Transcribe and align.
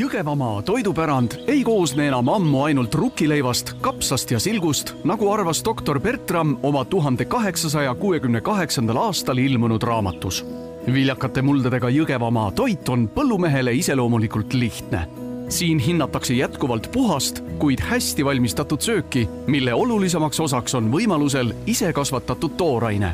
Jõgevamaa 0.00 0.62
toidupärand 0.62 1.34
ei 1.46 1.60
koosne 1.64 2.06
enam 2.08 2.28
ammu 2.32 2.62
ainult 2.64 2.94
rukkileivast, 2.94 3.74
kapsast 3.84 4.30
ja 4.32 4.38
silgust, 4.40 4.94
nagu 5.04 5.28
arvas 5.28 5.58
doktor 5.64 5.98
Bertram 6.00 6.54
oma 6.62 6.84
tuhande 6.88 7.24
kaheksasaja 7.28 7.92
kuuekümne 7.94 8.40
kaheksandal 8.40 8.96
aastal 8.96 9.38
ilmunud 9.38 9.82
raamatus. 9.82 10.44
viljakate 10.92 11.42
muldadega 11.42 11.90
Jõgevamaa 11.92 12.52
toit 12.52 12.88
on 12.88 13.08
põllumehele 13.08 13.74
iseloomulikult 13.76 14.54
lihtne. 14.54 15.08
siin 15.48 15.78
hinnatakse 15.78 16.34
jätkuvalt 16.34 16.88
puhast, 16.92 17.42
kuid 17.58 17.80
hästi 17.80 18.24
valmistatud 18.24 18.80
sööki, 18.80 19.28
mille 19.46 19.74
olulisemaks 19.74 20.40
osaks 20.40 20.74
on 20.74 20.92
võimalusel 20.92 21.52
ise 21.66 21.92
kasvatatud 21.92 22.56
tooraine. 22.56 23.12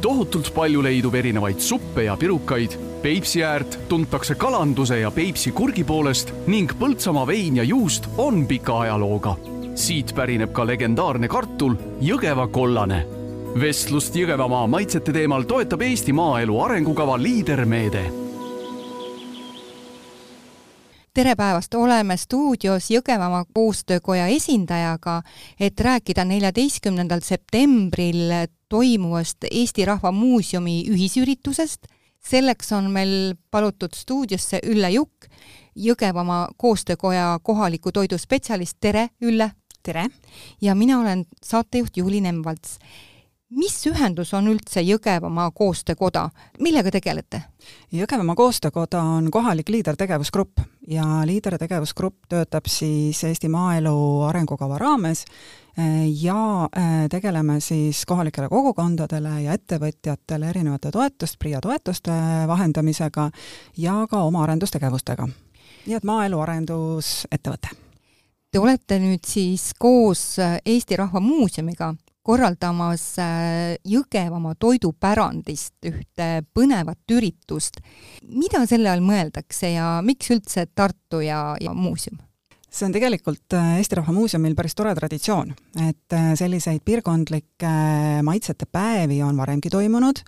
tohutult 0.00 0.54
palju 0.54 0.82
leidub 0.82 1.14
erinevaid 1.14 1.60
suppe 1.60 2.02
ja 2.02 2.16
pirukaid 2.16 2.91
Peipsi 3.02 3.44
äärt 3.44 3.78
tuntakse 3.88 4.34
kalanduse 4.34 5.00
ja 5.00 5.10
Peipsi 5.10 5.50
kurgi 5.52 5.82
poolest 5.84 6.28
ning 6.46 6.70
Põltsamaa 6.78 7.26
vein 7.26 7.56
ja 7.56 7.62
juust 7.62 8.04
on 8.16 8.46
pika 8.46 8.80
ajalooga. 8.80 9.36
siit 9.74 10.12
pärineb 10.14 10.52
ka 10.52 10.66
legendaarne 10.66 11.28
kartul 11.28 11.74
Jõgeva 12.00 12.46
kollane. 12.48 13.06
vestlust 13.60 14.14
Jõgevamaa 14.14 14.66
maitsete 14.66 15.12
teemal 15.12 15.42
toetab 15.42 15.82
Eesti 15.82 16.12
maaelu 16.12 16.60
arengukava 16.60 17.22
liidermeede 17.22 18.04
tere 21.14 21.34
päevast, 21.34 21.74
oleme 21.74 22.16
stuudios 22.16 22.90
Jõgevamaa 22.90 23.44
koostöökoja 23.54 24.26
esindajaga, 24.26 25.22
et 25.60 25.80
rääkida 25.80 26.24
neljateistkümnendal 26.24 27.20
septembril 27.20 28.30
toimuvast 28.68 29.44
Eesti 29.50 29.84
Rahva 29.84 30.12
Muuseumi 30.12 30.84
ühisüritusest 30.88 31.90
selleks 32.22 32.72
on 32.72 32.90
meil 32.90 33.34
palutud 33.50 33.94
stuudiosse 33.94 34.60
Ülle 34.66 34.90
Jukk, 34.90 35.26
Jõgevamaa 35.76 36.48
koostöökoja 36.56 37.38
kohaliku 37.42 37.92
toidu 37.92 38.18
spetsialist, 38.18 38.76
tere 38.80 39.08
Ülle! 39.22 39.50
tere! 39.82 40.06
ja 40.60 40.74
mina 40.74 41.00
olen 41.00 41.24
saatejuht 41.44 41.96
Juuli 41.96 42.20
Nemvalts. 42.20 42.78
mis 43.50 43.86
ühendus 43.86 44.34
on 44.34 44.46
üldse 44.48 44.80
Jõgevamaa 44.80 45.50
koostöökoda, 45.50 46.30
millega 46.60 46.90
tegelete? 46.90 47.42
Jõgevamaa 47.92 48.34
koostöökoda 48.34 49.02
on 49.02 49.30
kohalik 49.30 49.68
liidertegevusgrupp 49.68 50.60
ja 50.88 51.04
liidertegevusgrupp 51.26 52.28
töötab 52.28 52.68
siis 52.68 53.24
Eesti 53.24 53.48
maaelu 53.48 54.22
arengukava 54.28 54.78
raames 54.78 55.24
ja 56.22 56.68
äh, 56.76 57.08
tegeleme 57.10 57.60
siis 57.60 58.04
kohalikele 58.06 58.48
kogukondadele 58.48 59.38
ja 59.42 59.54
ettevõtjatele 59.56 60.50
erinevate 60.50 60.90
toetust, 60.92 61.38
PRIA 61.38 61.60
toetuste 61.60 62.12
vahendamisega 62.48 63.30
ja 63.78 64.06
ka 64.10 64.22
oma 64.22 64.42
arendustegevustega. 64.44 65.28
nii 65.86 65.96
et 65.96 66.04
maaelu 66.04 66.40
arendusettevõte. 66.40 67.72
Te 68.52 68.60
olete 68.60 68.98
nüüd 69.00 69.24
siis 69.26 69.72
koos 69.78 70.38
äh, 70.38 70.58
Eesti 70.66 70.96
Rahva 70.96 71.20
Muuseumiga 71.20 71.94
korraldamas 72.22 73.18
äh, 73.18 73.76
Jõgevamaa 73.88 74.54
toidupärandist 74.60 75.74
ühte 75.88 76.28
põnevat 76.54 77.16
üritust. 77.16 77.80
mida 78.22 78.66
selle 78.66 78.90
all 78.90 79.00
mõeldakse 79.00 79.72
ja 79.74 80.00
miks 80.04 80.30
üldse 80.30 80.66
Tartu 80.74 81.20
ja, 81.20 81.56
ja 81.60 81.74
muuseum? 81.74 82.18
See 82.72 82.88
on 82.88 82.94
tegelikult 82.94 83.56
äh, 83.56 83.76
Eesti 83.80 83.98
Rahva 83.98 84.14
Muuseumil 84.16 84.56
päris 84.56 84.74
tore 84.76 84.94
traditsioon, 84.96 85.52
et 85.88 86.16
äh, 86.16 86.32
selliseid 86.38 86.82
piirkondlikke 86.84 87.68
äh, 87.68 88.18
maitsete 88.24 88.68
päevi 88.70 89.20
on 89.24 89.36
varemgi 89.36 89.72
toimunud, 89.72 90.22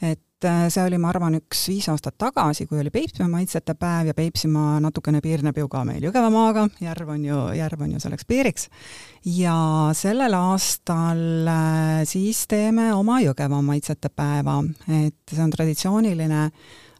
et 0.00 0.20
see 0.40 0.80
oli, 0.80 0.96
ma 0.96 1.10
arvan, 1.10 1.34
üks 1.36 1.66
viis 1.68 1.84
aastat 1.92 2.14
tagasi, 2.16 2.64
kui 2.64 2.78
oli 2.80 2.88
Peipsimaa 2.88 3.28
maitsete 3.28 3.74
päev 3.76 4.08
ja 4.08 4.14
Peipsimaa 4.16 4.78
natukene 4.80 5.20
piirneb 5.20 5.58
ju 5.60 5.68
ka 5.68 5.82
meil 5.84 6.00
Jõgevamaaga, 6.00 6.64
järv 6.80 7.10
on 7.12 7.26
ju, 7.26 7.40
järv 7.58 7.84
on 7.84 7.92
ju 7.92 8.00
selleks 8.00 8.24
piiriks, 8.24 8.70
ja 9.36 9.58
sellel 9.92 10.32
aastal 10.38 11.20
siis 12.08 12.46
teeme 12.48 12.88
oma 12.96 13.18
Jõgevamaa 13.20 13.68
maitsete 13.74 14.08
päeva, 14.08 14.62
et 14.88 15.20
see 15.28 15.44
on 15.44 15.52
traditsiooniline 15.52 16.46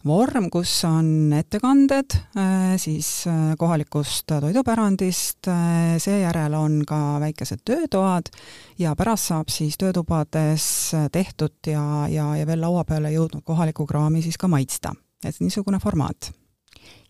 vorm, 0.07 0.49
kus 0.53 0.73
on 0.89 1.33
ettekanded 1.37 2.15
äh, 2.37 2.75
siis 2.81 3.27
äh, 3.29 3.55
kohalikust 3.59 4.27
toidupärandist, 4.27 5.49
äh, 5.49 5.99
seejärel 6.01 6.55
on 6.57 6.81
ka 6.89 7.21
väikesed 7.21 7.61
töötoad 7.65 8.31
ja 8.79 8.95
pärast 8.97 9.31
saab 9.31 9.53
siis 9.53 9.77
töötubades 9.79 10.65
tehtud 11.13 11.57
ja, 11.67 12.09
ja, 12.09 12.31
ja 12.37 12.47
veel 12.49 12.63
laua 12.65 12.85
peale 12.89 13.13
jõudnud 13.13 13.45
kohalikku 13.45 13.87
kraami 13.87 14.23
siis 14.25 14.39
ka 14.41 14.49
maitsta. 14.49 14.95
et 15.25 15.37
niisugune 15.41 15.79
formaat. 15.79 16.33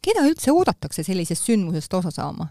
keda 0.02 0.26
üldse 0.26 0.52
oodatakse 0.52 1.02
sellisest 1.02 1.46
sündmusest 1.46 1.94
osa 1.94 2.10
saama? 2.10 2.48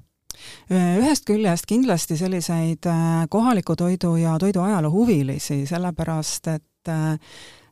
ühest 0.72 1.26
küljest 1.28 1.66
kindlasti 1.68 2.16
selliseid 2.18 2.86
kohaliku 3.30 3.76
toidu 3.76 4.16
ja 4.16 4.38
toiduajaloo 4.40 4.92
huvilisi, 4.92 5.66
sellepärast 5.68 6.48
et 6.48 6.92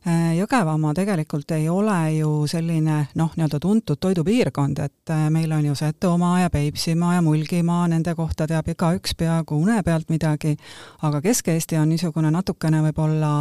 Jõgevamaa 0.08 0.94
tegelikult 0.96 1.50
ei 1.56 1.66
ole 1.68 1.96
ju 2.16 2.30
selline 2.48 2.98
noh, 3.18 3.32
nii-öelda 3.36 3.58
tuntud 3.60 3.98
toidupiirkond, 4.00 4.78
et 4.84 5.12
äh, 5.12 5.26
meil 5.34 5.52
on 5.52 5.66
ju 5.66 5.74
Setomaa 5.76 6.40
ja 6.44 6.50
Peipsimaa 6.50 7.16
ja 7.16 7.22
Mulgimaa, 7.24 7.88
nende 7.90 8.14
kohta 8.16 8.46
teab 8.48 8.70
igaüks 8.72 9.16
peaaegu 9.18 9.58
une 9.58 9.82
pealt 9.84 10.08
midagi, 10.12 10.54
aga 11.02 11.20
Kesk-Eesti 11.24 11.80
on 11.80 11.90
niisugune 11.92 12.30
natukene 12.32 12.80
võib-olla 12.86 13.32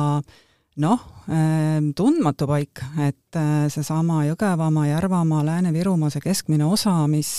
noh, 0.84 1.06
äh, 1.30 1.78
tundmatu 1.96 2.50
paik, 2.50 2.84
et 3.06 3.40
seesama 3.74 4.24
Jõgevamaa, 4.28 4.90
Järvamaa, 4.90 5.46
Lääne-Virumaa, 5.52 6.12
see 6.12 6.26
keskmine 6.26 6.66
osa, 6.66 6.98
mis, 7.12 7.32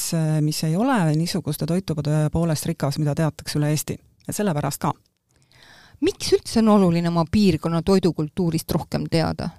mis 0.47 0.62
ei 0.69 0.77
ole 0.77 1.00
niisuguste 1.19 1.67
toitude 1.67 2.25
poolest 2.33 2.71
rikas, 2.71 3.03
mida 3.03 3.19
teatakse 3.19 3.61
üle 3.61 3.75
Eesti. 3.75 3.99
et 4.28 4.37
sellepärast 4.37 4.84
ka 4.84 4.93
miks 6.05 6.33
üldse 6.37 6.61
on 6.63 6.75
oluline 6.77 7.11
oma 7.11 7.25
piirkonna 7.31 7.83
toidukultuurist 7.83 8.71
rohkem 8.77 9.07
teada? 9.11 9.51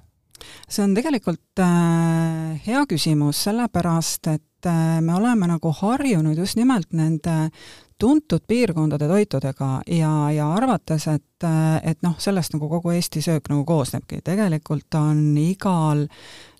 see 0.70 0.84
on 0.84 0.94
tegelikult 0.96 1.60
äh, 1.60 2.60
hea 2.66 2.86
küsimus, 2.90 3.44
sellepärast 3.44 4.32
et 4.32 4.70
äh, 4.70 5.00
me 5.04 5.16
oleme 5.18 5.50
nagu 5.52 5.74
harjunud 5.82 6.38
just 6.38 6.56
nimelt 6.60 6.94
nende 6.96 7.50
tuntud 8.00 8.42
piirkondade 8.48 9.08
toitudega 9.08 9.82
ja, 9.88 10.12
ja 10.32 10.48
arvates, 10.56 11.08
et, 11.12 11.48
et 11.84 12.00
noh, 12.06 12.16
sellest 12.18 12.54
nagu 12.56 12.70
kogu 12.72 12.94
Eesti 12.96 13.22
söök 13.22 13.50
nagu 13.52 13.66
koosnebki. 13.68 14.22
tegelikult 14.24 14.96
on 14.96 15.20
igal 15.38 16.06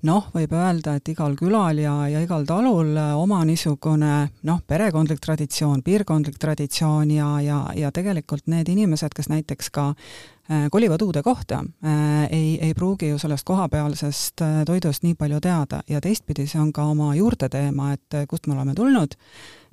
noh, 0.04 0.28
võib 0.36 0.54
öelda, 0.56 0.98
et 1.00 1.12
igal 1.12 1.36
külal 1.40 1.80
ja, 1.80 1.94
ja 2.12 2.24
igal 2.24 2.44
talul 2.48 2.92
oma 3.16 3.40
niisugune 3.48 4.16
noh, 4.48 4.60
perekondlik 4.68 5.22
traditsioon, 5.24 5.84
piirkondlik 5.84 6.40
traditsioon 6.40 7.12
ja, 7.16 7.30
ja, 7.44 7.62
ja 7.76 7.92
tegelikult 7.96 8.48
need 8.52 8.68
inimesed, 8.72 9.16
kes 9.16 9.32
näiteks 9.32 9.72
ka 9.76 9.88
äh, 9.94 10.68
kolivad 10.72 11.02
uude 11.08 11.24
kohta 11.24 11.62
äh,, 11.64 12.28
ei, 12.32 12.58
ei 12.62 12.74
pruugi 12.74 13.14
ju 13.14 13.20
sellest 13.20 13.48
kohapealsest 13.48 14.44
äh, 14.44 14.60
toidust 14.68 15.08
nii 15.08 15.16
palju 15.16 15.40
teada 15.40 15.84
ja 15.88 16.04
teistpidi 16.04 16.48
see 16.48 16.60
on 16.60 16.74
ka 16.76 16.84
oma 16.92 17.14
juurte 17.16 17.48
teema, 17.50 17.94
et 17.96 18.24
kust 18.28 18.48
me 18.48 18.58
oleme 18.60 18.76
tulnud 18.76 19.16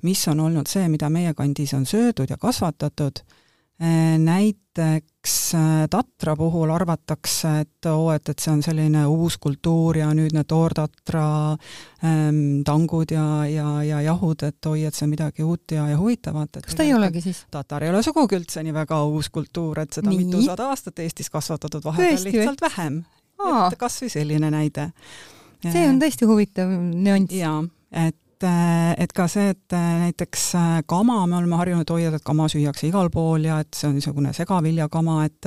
mis 0.02 0.28
on 0.28 0.40
olnud 0.40 0.68
see, 0.70 0.88
mida 0.92 1.10
meie 1.12 1.34
kandis 1.34 1.74
on 1.74 1.86
söödud 1.86 2.30
ja 2.30 2.36
kasvatatud, 2.40 3.20
äh, 3.82 4.16
näiteks 4.18 5.54
äh, 5.54 5.86
tatra 5.90 6.36
puhul 6.36 6.70
arvatakse, 6.70 7.52
et 7.60 7.88
oo, 7.90 8.10
et, 8.12 8.28
et 8.28 8.42
see 8.42 8.52
on 8.52 8.62
selline 8.64 9.04
uus 9.06 9.38
kultuur 9.42 9.98
ja 10.00 10.08
nüüd 10.16 10.36
need 10.36 10.48
toortatra 10.48 11.26
ähm, 12.04 12.40
tangud 12.66 13.12
ja, 13.12 13.26
ja, 13.50 13.68
ja 13.86 14.00
jahud, 14.08 14.46
et 14.48 14.70
oi, 14.70 14.84
et 14.88 14.96
see 14.96 15.06
on 15.06 15.14
midagi 15.14 15.46
uut 15.46 15.76
ja, 15.76 15.88
ja 15.92 16.00
huvitavat. 16.00 16.60
kas 16.64 16.78
ta 16.78 16.86
ei 16.86 16.94
olegi 16.96 17.24
siis? 17.28 17.44
tatar 17.50 17.86
ei 17.86 17.92
ole 17.92 18.02
sugugi 18.06 18.38
üldse 18.40 18.64
nii 18.66 18.76
väga 18.76 19.02
uus 19.10 19.30
kultuur, 19.32 19.84
et 19.84 19.96
seda 19.96 20.12
Nii. 20.12 20.24
mitusada 20.24 20.70
aastat 20.72 21.04
Eestis 21.04 21.32
kasvatatud, 21.32 21.84
vahepeal 21.84 22.28
lihtsalt 22.30 22.60
või? 22.62 22.68
vähem. 22.68 23.00
et 23.70 23.80
kas 23.80 24.02
või 24.02 24.12
selline 24.12 24.52
näide. 24.52 24.90
see 25.64 25.88
on 25.88 26.00
tõesti 26.00 26.28
huvitav 26.28 26.70
nüanss. 26.72 27.36
jaa, 27.36 27.60
et 28.06 28.16
et, 28.36 28.44
äh, 28.44 28.94
et 29.02 29.12
ka 29.12 29.26
see, 29.28 29.50
et 29.50 29.72
äh, 29.72 30.00
näiteks 30.06 30.54
äh, 30.54 30.82
kama, 30.86 31.26
me 31.26 31.36
oleme 31.38 31.56
harjunud 31.56 31.88
hoida, 31.88 32.16
et 32.16 32.24
kama 32.24 32.48
süüakse 32.48 32.86
igal 32.88 33.08
pool 33.10 33.44
ja 33.44 33.60
et 33.60 33.72
see 33.74 33.88
on 33.88 33.96
niisugune 33.96 34.32
segaviljakama, 34.36 35.24
et 35.24 35.46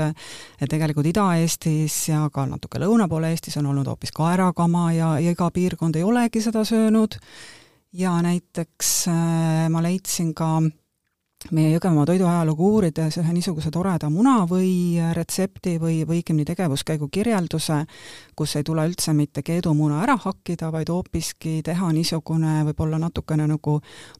et 0.60 0.70
tegelikult 0.70 1.06
Ida-Eestis 1.06 2.10
ja 2.10 2.30
ka 2.34 2.46
natuke 2.50 2.80
lõuna 2.80 3.08
pool 3.10 3.28
Eestis 3.30 3.58
on 3.58 3.70
olnud 3.70 3.88
hoopis 3.88 4.12
kaerakama 4.16 4.92
ja, 4.94 5.14
ja 5.20 5.32
iga 5.32 5.50
piirkond 5.52 5.96
ei 5.96 6.04
olegi 6.04 6.42
seda 6.42 6.64
söönud. 6.66 7.20
ja 7.94 8.22
näiteks 8.22 9.08
ma 9.70 9.82
leidsin 9.82 10.34
ka 10.34 10.60
meie 11.56 11.70
Jõgevamaa 11.72 12.04
toiduajalugu 12.10 12.66
uurides 12.76 13.16
ühe 13.22 13.34
niisuguse 13.34 13.72
toreda 13.72 14.10
munavõi 14.12 15.00
retsepti 15.16 15.78
või, 15.80 16.02
või 16.08 16.20
õigemini 16.20 16.46
tegevuskäigu 16.50 17.08
kirjelduse, 17.08 17.78
kus 18.36 18.58
ei 18.60 18.66
tule 18.68 18.84
üldse 18.90 19.14
mitte 19.16 19.44
keedumuna 19.46 20.02
ära 20.04 20.18
hakkida, 20.20 20.68
vaid 20.76 20.92
hoopiski 20.92 21.62
teha 21.64 21.94
niisugune 21.96 22.66
võib-olla 22.68 23.00
natukene 23.00 23.48
nagu 23.48 23.78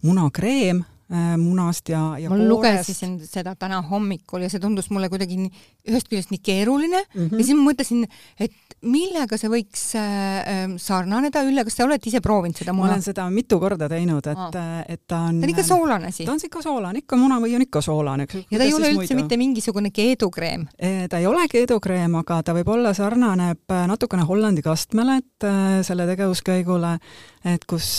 munakreem, 0.08 0.80
munast 1.10 1.90
ja, 1.90 2.00
ja 2.22 2.30
ma 2.30 2.38
koorest. 2.38 2.50
lugesin 2.50 3.14
seda 3.26 3.56
täna 3.58 3.82
hommikul 3.82 4.44
ja 4.46 4.50
see 4.52 4.62
tundus 4.62 4.92
mulle 4.94 5.10
kuidagi 5.10 5.40
nii, 5.40 5.64
ühest 5.90 6.10
küljest 6.12 6.30
nii 6.30 6.42
keeruline 6.44 7.02
mm. 7.02 7.24
-hmm. 7.24 7.40
ja 7.40 7.46
siis 7.48 7.58
ma 7.58 7.66
mõtlesin, 7.72 8.04
et 8.38 8.76
millega 8.86 9.38
see 9.42 9.50
võiks 9.52 9.86
äh, 9.98 10.76
sarnaneda, 10.78 11.42
Ülle, 11.50 11.64
kas 11.68 11.76
te 11.76 11.84
olete 11.84 12.10
ise 12.12 12.22
proovinud 12.22 12.62
seda 12.62 12.74
ma 12.74 12.84
muna? 12.84 12.92
olen 12.94 13.04
seda 13.04 13.26
mitu 13.34 13.60
korda 13.60 13.90
teinud, 13.90 14.28
et 14.30 14.38
Aa. 14.38 14.84
et 14.88 15.02
ta 15.08 15.24
on 15.32 15.42
ta 15.42 15.48
on 15.48 15.56
ikka 15.56 15.66
soolane 15.66 16.12
siis 16.12 16.30
ta 16.30 16.36
on 16.36 16.44
ikka 16.46 16.62
soolane, 16.62 17.02
ikka 17.04 17.18
munavõi 17.20 17.56
on 17.58 17.66
ikka 17.66 17.82
soolane, 17.82 18.28
ja 18.52 18.62
ta 18.62 18.68
ei 18.68 18.74
ole 18.78 18.94
üldse 18.94 19.18
mitte 19.18 19.38
mingisugune 19.38 19.92
keedukreem? 19.96 20.68
Ta 21.10 21.18
ei 21.18 21.28
ole 21.28 21.48
keedukreem, 21.52 22.16
aga 22.22 22.40
ta 22.46 22.54
võib 22.56 22.70
olla, 22.76 22.94
sarnaneb 22.96 23.74
äh, 23.74 23.86
natukene 23.90 24.26
Hollandi 24.28 24.64
kastmele, 24.66 25.20
et 25.24 25.48
äh, 25.48 25.80
selle 25.86 26.08
tegevuskäigule, 26.10 26.96
et 27.48 27.66
kus, 27.70 27.90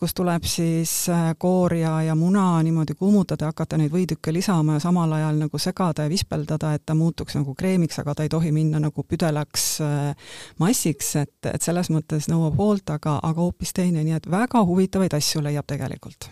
kus 0.00 0.14
tuleb 0.16 0.46
siis 0.48 0.92
äh, 1.12 1.32
koor 1.38 1.74
ja, 1.78 1.96
ja 2.06 2.14
muna 2.18 2.53
niimoodi 2.62 2.94
kuumutada 2.98 3.44
ja 3.44 3.52
hakata 3.52 3.78
neid 3.80 3.92
võitükke 3.92 4.32
lisama 4.32 4.76
ja 4.78 4.84
samal 4.84 5.12
ajal 5.12 5.40
nagu 5.44 5.58
segada 5.58 6.06
ja 6.06 6.12
vispeldada, 6.12 6.74
et 6.74 6.84
ta 6.86 6.94
muutuks 6.94 7.38
nagu 7.38 7.54
kreemiks, 7.54 7.98
aga 7.98 8.14
ta 8.14 8.26
ei 8.26 8.32
tohi 8.32 8.52
minna 8.52 8.80
nagu 8.82 9.02
püdelaks 9.08 9.66
äh, 9.84 10.30
massiks, 10.58 11.14
et, 11.24 11.50
et 11.50 11.62
selles 11.62 11.90
mõttes 11.90 12.30
nõuab 12.30 12.58
hoolt, 12.60 12.94
aga, 12.94 13.18
aga 13.22 13.40
hoopis 13.40 13.74
teine, 13.74 14.04
nii 14.04 14.20
et 14.20 14.30
väga 14.30 14.64
huvitavaid 14.64 15.18
asju 15.18 15.44
leiab 15.44 15.66
tegelikult 15.66 16.30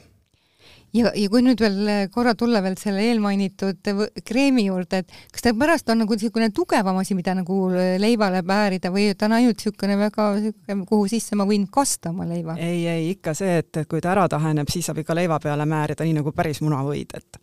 ja, 0.96 1.10
ja 1.14 1.30
kui 1.32 1.42
nüüd 1.44 1.60
veel 1.62 1.90
korra 2.12 2.34
tulla 2.38 2.62
veel 2.64 2.76
selle 2.80 3.04
eelmainitud 3.08 3.92
võ- 3.98 4.10
kreemi 4.26 4.66
juurde, 4.68 5.02
et 5.02 5.12
kas 5.32 5.46
ta 5.46 5.54
pärast 5.58 5.92
on 5.92 6.02
nagu 6.04 6.16
niisugune 6.16 6.50
tugevam 6.54 7.00
asi, 7.02 7.16
mida 7.18 7.34
nagu 7.38 7.58
leivale 8.02 8.42
päärida 8.46 8.92
või 8.94 9.10
ta 9.16 9.28
on 9.28 9.38
ainult 9.40 9.60
niisugune 9.60 9.98
väga 10.00 10.30
niisugune, 10.38 10.88
kuhu 10.88 11.10
sisse 11.12 11.38
ma 11.38 11.48
võin 11.48 11.68
kasta 11.72 12.12
oma 12.12 12.28
leiva? 12.28 12.56
ei, 12.60 12.86
ei 12.86 13.12
ikka 13.14 13.36
see, 13.38 13.60
et, 13.62 13.72
et 13.76 13.88
kui 13.88 14.02
ta 14.04 14.14
ära 14.14 14.28
taheneb, 14.32 14.70
siis 14.72 14.88
saab 14.88 15.02
ikka 15.02 15.16
leiva 15.16 15.40
peale 15.42 15.68
määrida, 15.68 16.06
nii 16.06 16.20
nagu 16.20 16.34
päris 16.36 16.62
munavõid, 16.64 17.16
et 17.18 17.40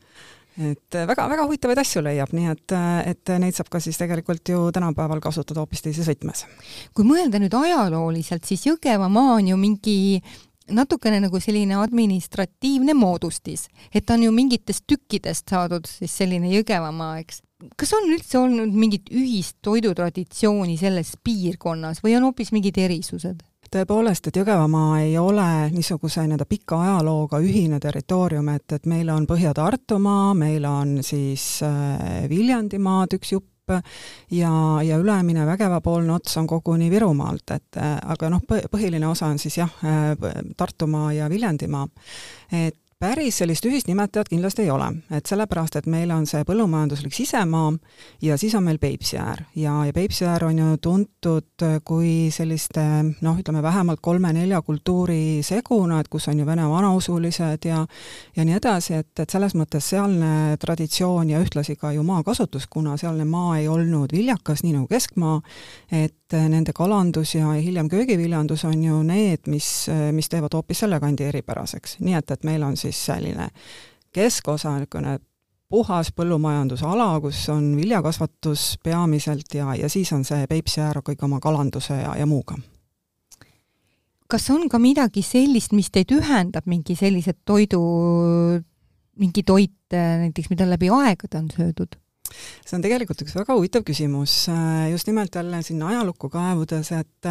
et 0.59 0.95
väga-väga 1.07 1.45
huvitavaid 1.47 1.79
asju 1.79 2.01
leiab, 2.03 2.33
nii 2.35 2.49
et, 2.51 2.73
et 3.13 3.31
neid 3.39 3.55
saab 3.55 3.69
ka 3.71 3.79
siis 3.83 3.95
tegelikult 3.99 4.49
ju 4.51 4.65
tänapäeval 4.75 5.21
kasutada 5.23 5.61
hoopis 5.63 5.85
teises 5.85 6.09
võtmes. 6.09 6.43
kui 6.93 7.07
mõelda 7.07 7.39
nüüd 7.39 7.55
ajalooliselt, 7.55 8.43
siis 8.43 8.65
Jõgevamaa 8.67 9.37
on 9.37 9.53
ju 9.53 9.59
mingi 9.61 9.97
natukene 10.69 11.19
nagu 11.23 11.39
selline 11.41 11.77
administratiivne 11.79 12.95
moodustis, 12.97 13.67
et 13.93 14.05
ta 14.05 14.17
on 14.17 14.25
ju 14.27 14.31
mingitest 14.35 14.85
tükkidest 14.89 15.49
saadud 15.49 15.87
siis 15.89 16.15
selline 16.21 16.51
Jõgevamaa, 16.53 17.19
eks. 17.23 17.41
kas 17.79 17.93
on 17.97 18.09
üldse 18.13 18.39
olnud 18.39 18.73
mingit 18.73 19.11
ühist 19.11 19.57
toidutraditsiooni 19.65 20.77
selles 20.79 21.15
piirkonnas 21.23 22.03
või 22.05 22.17
on 22.17 22.29
hoopis 22.29 22.53
mingid 22.55 22.77
erisused? 22.81 23.43
tõepoolest, 23.69 24.27
et 24.27 24.37
Jõgevamaa 24.39 25.01
ei 25.03 25.17
ole 25.21 25.69
niisuguse 25.69 26.23
nii-öelda 26.25 26.47
pika 26.49 26.79
ajalooga 26.81 27.37
ühine 27.43 27.77
territoorium, 27.79 28.49
et, 28.55 28.65
et 28.73 28.87
meil 28.89 29.11
on 29.13 29.27
Põhja-Tartumaa, 29.29 30.33
meil 30.37 30.65
on 30.65 30.99
siis 31.05 31.59
äh, 31.65 32.25
Viljandimaad 32.29 33.13
üks 33.19 33.35
jupp, 33.35 33.51
ja, 33.69 34.51
ja 34.83 34.97
ülemine 34.97 35.45
Vägevapoolne 35.45 36.13
ots 36.13 36.37
on 36.37 36.47
koguni 36.47 36.89
Virumaalt, 36.91 37.55
et 37.55 37.79
äh, 37.79 37.95
aga 38.15 38.29
noh, 38.33 38.43
põhiline 38.71 39.07
osa 39.07 39.29
on 39.29 39.39
siis 39.39 39.59
jah, 39.61 39.71
Tartumaa 40.57 41.13
ja 41.13 41.29
Viljandimaa. 41.29 41.87
et 42.51 42.77
päris 42.99 43.37
sellist 43.39 43.63
ühist 43.63 43.87
nimetajat 43.87 44.27
kindlasti 44.27 44.65
ei 44.65 44.71
ole, 44.73 44.89
et 45.15 45.29
sellepärast, 45.29 45.77
et 45.79 45.85
meil 45.87 46.11
on 46.11 46.25
see 46.27 46.43
põllumajanduslik 46.43 47.13
sisemaa 47.15 47.69
ja 48.21 48.35
siis 48.37 48.55
on 48.59 48.65
meil 48.65 48.77
Peipsi 48.77 49.15
äär. 49.17 49.45
Ja, 49.55 49.77
ja 49.87 49.93
Peipsi 49.95 50.25
äär 50.27 50.43
on 50.49 50.59
ju 50.59 50.77
tuntud 50.83 51.63
kui 51.87 52.27
selliste 52.35 52.83
noh, 53.21 53.39
ütleme 53.39 53.63
vähemalt 53.63 54.03
kolme-nelja 54.03 54.59
kultuuri 54.67 55.39
seguna, 55.47 56.01
et 56.01 56.11
kus 56.11 56.27
on 56.27 56.41
ju 56.43 56.45
vene 56.45 56.67
vanausulised 56.67 57.69
ja 57.69 57.85
ja 58.35 58.45
nii 58.45 58.57
edasi, 58.59 58.99
et, 58.99 59.13
et 59.19 59.29
selles 59.29 59.55
mõttes 59.55 59.89
sealne 59.95 60.57
traditsioon 60.59 61.31
ja 61.31 61.39
ühtlasi 61.39 61.77
ka 61.79 61.93
ju 61.95 62.03
maakasutus, 62.03 62.67
kuna 62.67 62.97
sealne 62.99 63.23
maa 63.25 63.57
ei 63.61 63.67
olnud 63.71 64.11
viljakas, 64.11 64.63
nii 64.63 64.75
nagu 64.75 64.91
keskmaa, 64.91 65.39
et 65.91 66.15
nende 66.35 66.75
kalandus 66.75 67.31
ja 67.35 67.55
hiljem 67.55 67.87
köögiviljandus 67.89 68.67
on 68.67 68.83
ju 68.83 68.99
need, 69.03 69.47
mis, 69.47 69.87
mis 70.13 70.29
teevad 70.29 70.53
hoopis 70.53 70.83
selle 70.83 70.99
kandi 70.99 71.25
eripäraseks, 71.31 71.97
nii 72.03 72.19
et, 72.19 72.31
et 72.35 72.43
meil 72.45 72.63
on 72.67 72.77
siis 72.77 72.88
siis 72.89 73.05
selline 73.11 73.49
keskosa, 74.15 74.75
niisugune 74.77 75.19
puhas 75.69 76.09
põllumajandusala, 76.17 77.11
kus 77.21 77.43
on 77.53 77.71
viljakasvatus 77.77 78.79
peamiselt 78.83 79.53
ja, 79.53 79.75
ja 79.77 79.89
siis 79.89 80.09
on 80.15 80.25
see 80.25 80.47
Peipsi 80.49 80.81
äär 80.81 81.01
kõik 81.05 81.21
oma 81.25 81.39
kalanduse 81.43 81.99
ja, 82.01 82.15
ja 82.17 82.25
muuga. 82.29 82.57
kas 84.29 84.49
on 84.53 84.67
ka 84.69 84.81
midagi 84.81 85.21
sellist, 85.25 85.73
mis 85.77 85.89
teid 85.93 86.11
ühendab, 86.13 86.65
mingi 86.69 86.97
sellised 86.97 87.41
toidu, 87.45 87.81
mingi 89.21 89.43
toit 89.45 89.93
näiteks, 89.93 90.49
mida 90.49 90.65
läbi 90.69 90.89
aegade 90.93 91.37
on 91.37 91.49
söödud? 91.53 91.97
see 92.29 92.77
on 92.77 92.83
tegelikult 92.85 93.21
üks 93.25 93.33
väga 93.37 93.55
huvitav 93.57 93.85
küsimus, 93.85 94.33
just 94.89 95.09
nimelt 95.09 95.33
jälle 95.35 95.61
sinna 95.65 95.93
ajalukku 95.93 96.29
kaevudes, 96.33 96.91
et 96.97 97.29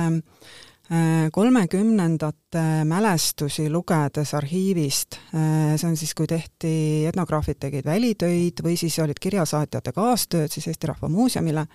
kolmekümnendate 1.33 2.63
mälestusi 2.89 3.67
lugedes 3.71 4.33
arhiivist, 4.35 5.19
see 5.31 5.85
on 5.89 5.97
siis, 6.01 6.15
kui 6.17 6.27
tehti, 6.31 7.05
etnograafid 7.11 7.61
tegid 7.61 7.85
välitöid 7.85 8.63
või 8.65 8.79
siis 8.81 8.97
olid 9.05 9.21
kirjasaatjate 9.21 9.93
kaastööd 9.93 10.49
siis 10.53 10.71
Eesti 10.73 10.89
Rahva 10.89 11.13
Muuseumile, 11.13 11.67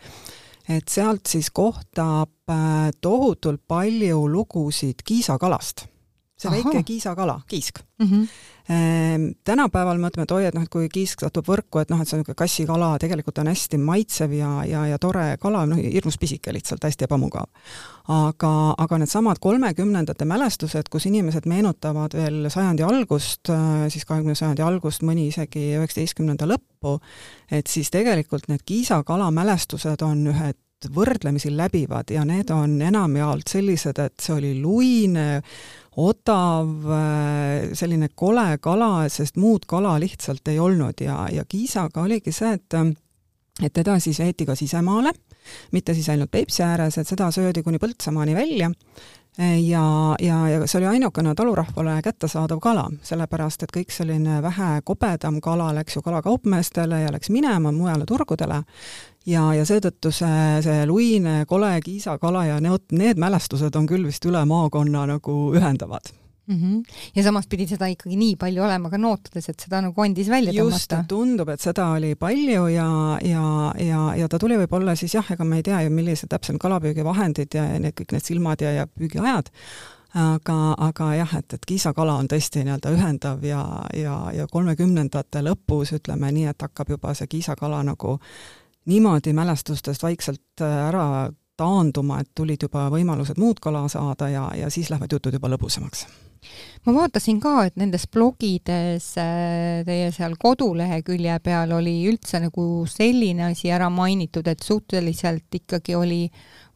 et 0.66 0.90
sealt 0.90 1.30
siis 1.30 1.52
kohtab 1.54 2.34
tohutult 3.02 3.62
palju 3.68 4.26
lugusid 4.34 5.06
kiisakalast. 5.06 5.93
See 6.44 6.52
Aha. 6.52 6.60
väike 6.60 6.84
kiisakala, 6.92 7.42
kiisk 7.48 7.80
mm. 8.00 8.10
-hmm 8.10 8.28
tänapäeval 9.44 9.98
mõtleme, 10.00 10.24
et 10.24 10.32
oi, 10.32 10.46
et 10.48 10.56
noh, 10.56 10.64
et 10.64 10.72
kui 10.72 10.86
kiisk 10.88 11.20
satub 11.20 11.50
võrku, 11.52 11.82
et 11.82 11.90
noh, 11.92 12.00
et 12.00 12.08
see 12.08 12.16
on 12.16 12.22
niisugune 12.22 12.40
kassikala, 12.40 12.94
tegelikult 13.02 13.42
on 13.44 13.50
hästi 13.52 13.78
maitsev 13.78 14.32
ja, 14.38 14.52
ja, 14.64 14.86
ja 14.88 15.00
tore 15.04 15.26
kala, 15.42 15.66
noh, 15.68 15.82
hirmus 15.84 16.16
pisike 16.22 16.54
lihtsalt, 16.56 16.86
hästi 16.88 17.04
ebamugav. 17.04 17.50
aga, 18.08 18.54
aga 18.78 18.98
needsamad 19.02 19.40
kolmekümnendate 19.44 20.26
mälestused, 20.26 20.88
kus 20.92 21.10
inimesed 21.12 21.44
meenutavad 21.46 22.16
veel 22.16 22.48
sajandi 22.48 22.88
algust, 22.88 23.52
siis 23.92 24.08
kahekümne 24.08 24.36
sajandi 24.36 24.64
algust, 24.64 25.04
mõni 25.04 25.28
isegi 25.28 25.74
üheksateistkümnenda 25.82 26.48
lõppu, 26.48 27.02
et 27.52 27.68
siis 27.68 27.92
tegelikult 27.92 28.48
need 28.48 28.64
kiisakala 28.64 29.28
mälestused 29.32 30.08
on 30.08 30.24
ühed 30.32 30.63
võrdlemisi 30.94 31.52
läbivad 31.56 32.12
ja 32.12 32.26
need 32.26 32.52
on 32.54 32.76
enamjaolt 32.82 33.52
sellised, 33.52 34.00
et 34.00 34.20
see 34.20 34.36
oli 34.36 34.54
luine, 34.62 35.42
odav, 36.02 36.70
selline 37.78 38.10
kole 38.16 38.58
kala, 38.62 39.08
sest 39.14 39.38
muud 39.38 39.68
kala 39.70 39.96
lihtsalt 40.02 40.48
ei 40.50 40.60
olnud. 40.60 41.02
Ja, 41.06 41.28
ja 41.32 41.46
Kiisaga 41.46 42.02
oligi 42.02 42.34
see, 42.34 42.54
et 42.58 42.80
et 43.62 43.74
teda 43.74 44.00
siis 44.02 44.18
veeti 44.20 44.48
ka 44.50 44.56
sisemaale, 44.58 45.12
mitte 45.72 45.94
siis 45.94 46.10
ainult 46.10 46.32
Peipsi 46.32 46.64
ääres, 46.66 46.98
et 46.98 47.08
seda 47.08 47.30
söödi 47.32 47.62
kuni 47.64 47.78
Põltsamaani 47.78 48.36
välja. 48.36 48.72
Ja, 49.38 50.16
ja, 50.22 50.36
ja 50.48 50.68
see 50.68 50.78
oli 50.78 50.92
ainukene 50.92 51.32
talurahvale 51.36 51.96
kättesaadav 52.06 52.60
kala, 52.62 52.84
sellepärast 53.02 53.64
et 53.66 53.72
kõik 53.74 53.90
selline 53.94 54.38
vähe 54.46 54.68
kobedam 54.86 55.40
kala 55.42 55.72
läks 55.74 55.98
ju 55.98 56.04
kalakaupmeestele 56.06 57.00
ja 57.02 57.14
läks 57.14 57.32
minema 57.34 57.72
mujale 57.74 58.06
turgudele 58.06 58.60
ja, 59.26 59.44
ja 59.58 59.68
seetõttu 59.68 60.12
see, 60.12 60.42
see 60.66 60.88
luine, 60.90 61.44
kole 61.50 61.76
kiisakala 61.84 62.48
ja 62.50 62.60
need, 62.64 62.92
need 62.92 63.22
mälestused 63.22 63.76
on 63.80 63.88
küll 63.90 64.06
vist 64.08 64.26
üle 64.30 64.44
maakonna 64.50 65.06
nagu 65.16 65.38
ühendavad 65.56 66.12
mm. 66.48 66.56
-hmm. 66.62 66.84
ja 67.16 67.24
samas 67.24 67.48
pidi 67.48 67.68
seda 67.68 67.88
ikkagi 67.88 68.16
nii 68.16 68.36
palju 68.36 68.64
olema 68.64 68.90
ka 68.90 68.98
nootades, 68.98 69.50
et 69.50 69.60
seda 69.60 69.82
nagu 69.82 70.02
andis 70.02 70.30
välja 70.30 70.54
just, 70.54 70.92
tõmmata. 70.92 71.08
tundub, 71.08 71.50
et 71.50 71.62
seda 71.62 71.88
oli 71.96 72.16
palju 72.16 72.68
ja, 72.68 73.20
ja, 73.22 73.74
ja, 73.80 74.04
ja 74.18 74.30
ta 74.30 74.40
tuli 74.40 74.58
võib-olla 74.60 74.96
siis 74.96 75.16
jah, 75.16 75.32
ega 75.32 75.44
me 75.44 75.62
ei 75.62 75.64
tea 75.64 75.82
ju, 75.82 75.90
millised 75.90 76.30
täpselt 76.30 76.62
kalapüügivahendid 76.62 77.56
ja 77.56 77.68
need 77.80 77.96
kõik 78.00 78.16
need 78.16 78.26
silmad 78.26 78.62
ja, 78.62 78.72
ja 78.72 78.88
püügiajad, 78.88 79.52
aga, 80.14 80.58
aga 80.78 81.14
jah, 81.16 81.38
et, 81.40 81.54
et 81.54 81.66
kiisakala 81.66 82.18
on 82.22 82.28
tõesti 82.28 82.66
nii-öelda 82.66 82.92
ühendav 82.98 83.46
ja, 83.48 83.64
ja, 83.98 84.18
ja 84.34 84.48
kolmekümnendate 84.52 85.42
lõpus 85.46 85.96
ütleme 85.96 86.32
nii, 86.32 86.50
et 86.52 86.68
hakkab 86.68 86.92
juba 86.98 87.16
see 87.18 87.28
kiisakala 87.28 87.84
nagu 87.88 88.20
niimoodi 88.86 89.34
mälestustest 89.34 90.04
vaikselt 90.04 90.62
ära 90.64 91.32
taanduma, 91.60 92.20
et 92.24 92.32
tulid 92.36 92.66
juba 92.66 92.88
võimalused 92.94 93.40
muud 93.42 93.62
kala 93.62 93.86
saada 93.92 94.30
ja, 94.32 94.48
ja 94.58 94.70
siis 94.74 94.90
lähevad 94.90 95.12
jutud 95.14 95.36
juba 95.38 95.52
lõbusamaks. 95.54 96.06
ma 96.84 96.94
vaatasin 96.98 97.38
ka, 97.40 97.54
et 97.70 97.78
nendes 97.80 98.04
blogides 98.12 99.06
teie 99.16 100.10
seal 100.12 100.34
kodulehekülje 100.40 101.38
peal 101.46 101.72
oli 101.78 101.94
üldse 102.10 102.42
nagu 102.44 102.66
selline 102.90 103.52
asi 103.52 103.72
ära 103.72 103.88
mainitud, 103.94 104.48
et 104.50 104.66
suhteliselt 104.66 105.62
ikkagi 105.62 105.96
oli 105.96 106.26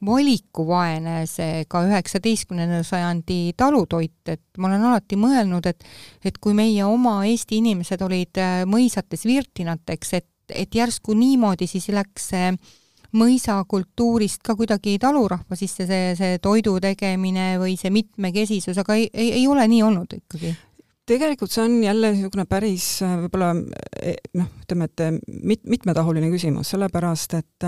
valikuvaene 0.05 1.25
see 1.25 1.65
ka 1.67 1.81
üheksateistkümnenda 1.89 2.83
sajandi 2.85 3.57
talutoit, 3.57 4.21
et 4.29 4.45
ma 4.61 4.69
olen 4.69 4.87
alati 4.91 5.17
mõelnud, 5.19 5.65
et 5.65 5.83
et 6.23 6.37
kui 6.37 6.53
meie 6.53 6.85
oma 6.85 7.23
Eesti 7.25 7.63
inimesed 7.63 8.01
olid 8.05 8.39
mõisates 8.69 9.25
virtinateks, 9.25 10.13
et, 10.21 10.29
et 10.55 10.75
järsku 10.75 11.13
niimoodi 11.17 11.67
siis 11.67 11.89
läks 11.93 12.29
see 12.33 12.51
mõisakultuurist 13.17 14.43
ka 14.43 14.55
kuidagi 14.59 14.97
talurahva 14.99 15.55
sisse 15.55 15.87
see, 15.87 16.13
see 16.19 16.39
toidu 16.43 16.75
tegemine 16.83 17.55
või 17.61 17.77
see 17.79 17.91
mitmekesisus, 17.93 18.77
aga 18.83 18.97
ei, 18.99 19.09
ei, 19.13 19.31
ei 19.39 19.47
ole 19.47 19.67
nii 19.67 19.83
olnud 19.87 20.17
ikkagi? 20.19 20.53
Tegelikult 21.07 21.53
see 21.53 21.63
on 21.63 21.77
jälle 21.83 22.11
niisugune 22.13 22.45
päris 22.49 22.85
võib-olla 23.23 23.53
eh, 24.01 24.17
noh, 24.37 24.49
ütleme, 24.63 24.87
et 24.89 25.03
mit-, 25.43 25.65
mitmetahuline 25.67 26.29
küsimus, 26.31 26.73
sellepärast 26.73 27.37
et 27.37 27.67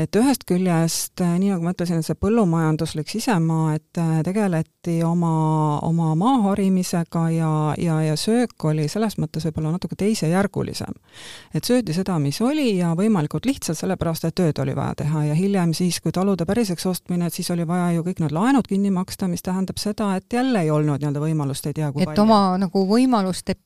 et 0.00 0.16
ühest 0.16 0.46
küljest, 0.48 1.20
nii 1.20 1.50
nagu 1.52 1.64
ma 1.64 1.74
ütlesin, 1.74 2.00
et 2.00 2.06
see 2.06 2.16
põllumajanduslik 2.18 3.10
sisemaa, 3.10 3.74
et 3.76 4.00
tegeleti 4.24 5.00
oma, 5.04 5.78
oma 5.86 6.14
maa 6.18 6.38
harimisega 6.48 7.26
ja, 7.34 7.50
ja, 7.78 7.98
ja 8.06 8.16
söök 8.18 8.64
oli 8.70 8.86
selles 8.88 9.18
mõttes 9.20 9.44
võib-olla 9.48 9.74
natuke 9.74 9.98
teisejärgulisem. 10.00 10.94
et 11.54 11.64
söödi 11.64 11.94
seda, 11.96 12.18
mis 12.22 12.40
oli 12.40 12.78
ja 12.78 12.94
võimalikult 12.96 13.48
lihtsalt, 13.48 13.78
sellepärast 13.78 14.24
et 14.28 14.38
tööd 14.38 14.62
oli 14.62 14.76
vaja 14.76 14.94
teha 15.02 15.24
ja 15.30 15.34
hiljem 15.34 15.74
siis, 15.76 16.00
kui 16.00 16.12
talude 16.12 16.46
päriseks 16.46 16.86
ostmine, 16.86 17.26
et 17.26 17.34
siis 17.34 17.50
oli 17.50 17.66
vaja 17.68 17.90
ju 17.96 18.06
kõik 18.06 18.22
need 18.24 18.34
laenud 18.34 18.68
kinni 18.68 18.90
maksta, 18.94 19.28
mis 19.28 19.42
tähendab 19.42 19.80
seda, 19.82 20.14
et 20.16 20.32
jälle 20.32 20.64
ei 20.64 20.70
olnud 20.70 21.00
nii-öelda 21.00 21.22
võimalust 21.22 21.66
ei 21.66 21.76
tea 21.76 21.90
kui 21.92 22.04
et 22.04 22.12
palju. 22.12 22.24
oma 22.24 22.59
nagu 22.60 22.84
võimaluste 22.88 23.56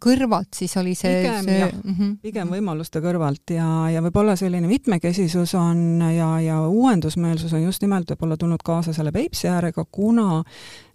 kõrvalt 0.00 0.56
siis 0.56 0.72
oli 0.80 0.94
see 0.96 1.18
pigem 1.20 1.44
see... 1.44 1.58
jah 1.58 1.72
mm, 1.72 1.94
-hmm. 1.94 2.12
pigem 2.24 2.52
võimaluste 2.54 3.02
kõrvalt 3.04 3.52
ja, 3.52 3.66
ja 3.92 4.02
võib-olla 4.04 4.36
selline 4.38 4.68
mitmekesisus 4.70 5.54
on 5.58 6.00
ja, 6.14 6.28
ja 6.40 6.60
uuendusmeelsus 6.68 7.52
on 7.52 7.66
just 7.66 7.82
nimelt 7.84 8.10
võib-olla 8.10 8.38
tulnud 8.40 8.64
kaasa 8.64 8.94
selle 8.96 9.12
Peipsi 9.12 9.48
äärega, 9.48 9.84
kuna 9.90 10.42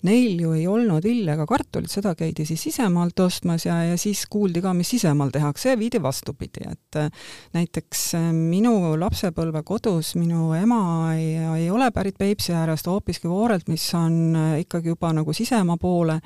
neil 0.07 0.39
ju 0.41 0.53
ei 0.55 0.65
olnud 0.69 1.03
vilja 1.03 1.35
ega 1.35 1.45
kartulit, 1.49 1.91
seda 1.91 2.13
käidi 2.17 2.45
siis 2.47 2.61
sisemaalt 2.69 3.19
ostmas 3.19 3.65
ja, 3.65 3.81
ja 3.89 3.97
siis 3.99 4.25
kuuldi 4.31 4.61
ka, 4.63 4.73
mis 4.77 4.91
sisemaal 4.95 5.31
tehakse 5.33 5.73
ja 5.73 5.79
viidi 5.79 6.01
vastupidi, 6.01 6.63
et 6.71 6.99
äh, 6.99 7.09
näiteks 7.57 8.03
äh, 8.19 8.29
minu 8.35 8.73
lapsepõlve 8.99 9.63
kodus 9.67 10.13
minu 10.19 10.53
ema 10.57 10.79
ei, 11.15 11.35
ei 11.63 11.67
ole 11.71 11.91
pärit 11.95 12.17
Peipsi 12.19 12.53
äärest, 12.55 12.87
hoopiski 12.87 13.29
Voorelt, 13.29 13.67
mis 13.67 13.85
on 13.97 14.35
äh, 14.35 14.55
ikkagi 14.63 14.93
juba 14.93 15.11
nagu 15.15 15.35
sisemaa 15.35 15.77
poole, 15.81 16.19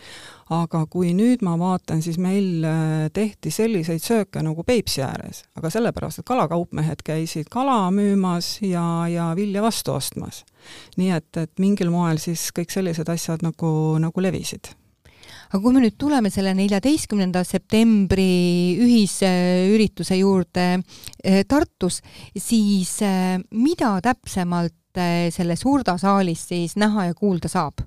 aga 0.54 0.86
kui 0.92 1.14
nüüd 1.18 1.42
ma 1.46 1.56
vaatan, 1.58 2.04
siis 2.06 2.20
meil 2.22 2.66
tehti 3.14 3.50
selliseid 3.52 4.04
sööke 4.04 4.44
nagu 4.46 4.64
Peipsi 4.68 5.02
ääres, 5.02 5.44
aga 5.58 5.72
sellepärast, 5.74 6.22
et 6.22 6.28
kalakaupmehed 6.30 7.02
käisid 7.06 7.50
kala 7.52 7.88
müümas 7.96 8.60
ja, 8.62 8.84
ja 9.10 9.32
vilja 9.38 9.64
vastu 9.66 9.96
ostmas 9.98 10.44
nii 11.00 11.12
et, 11.18 11.30
et 11.38 11.60
mingil 11.60 11.92
moel 11.94 12.22
siis 12.22 12.50
kõik 12.56 12.74
sellised 12.74 13.10
asjad 13.10 13.46
nagu, 13.46 13.74
nagu 14.02 14.24
levisid 14.24 14.74
aga 15.54 15.62
kui 15.62 15.76
me 15.76 15.84
nüüd 15.84 15.98
tuleme 16.02 16.32
selle 16.34 16.56
neljateistkümnenda 16.58 17.44
septembri 17.46 18.74
ühisürituse 18.82 20.18
juurde 20.18 20.68
eh, 21.22 21.44
Tartus, 21.46 22.00
siis 22.34 22.96
eh, 23.06 23.38
mida 23.54 23.94
täpsemalt 24.02 24.98
eh, 24.98 25.28
selles 25.34 25.62
Hurda 25.68 26.00
saalis 26.02 26.48
siis 26.50 26.74
näha 26.82 27.12
ja 27.12 27.18
kuulda 27.18 27.52
saab? 27.52 27.86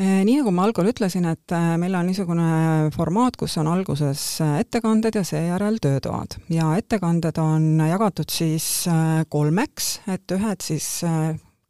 nii 0.00 0.38
nagu 0.38 0.48
ma 0.54 0.62
algul 0.64 0.86
ütlesin, 0.88 1.26
et 1.28 1.52
meil 1.76 1.92
on 1.98 2.06
niisugune 2.08 2.88
formaat, 2.94 3.34
kus 3.36 3.58
on 3.60 3.68
alguses 3.68 4.22
ettekanded 4.46 5.18
ja 5.18 5.22
seejärel 5.28 5.76
töötoad 5.82 6.38
ja 6.48 6.70
ettekanded 6.78 7.36
on 7.42 7.66
jagatud 7.84 8.32
siis 8.32 8.86
kolmeks, 9.28 9.90
et 10.08 10.32
ühed 10.38 10.64
siis 10.64 10.88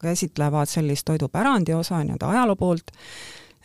käsitlevad 0.02 0.70
sellist 0.70 1.06
toidupärandi 1.08 1.74
osa 1.74 2.00
nii-öelda 2.04 2.30
ajaloo 2.30 2.56
poolt, 2.56 2.90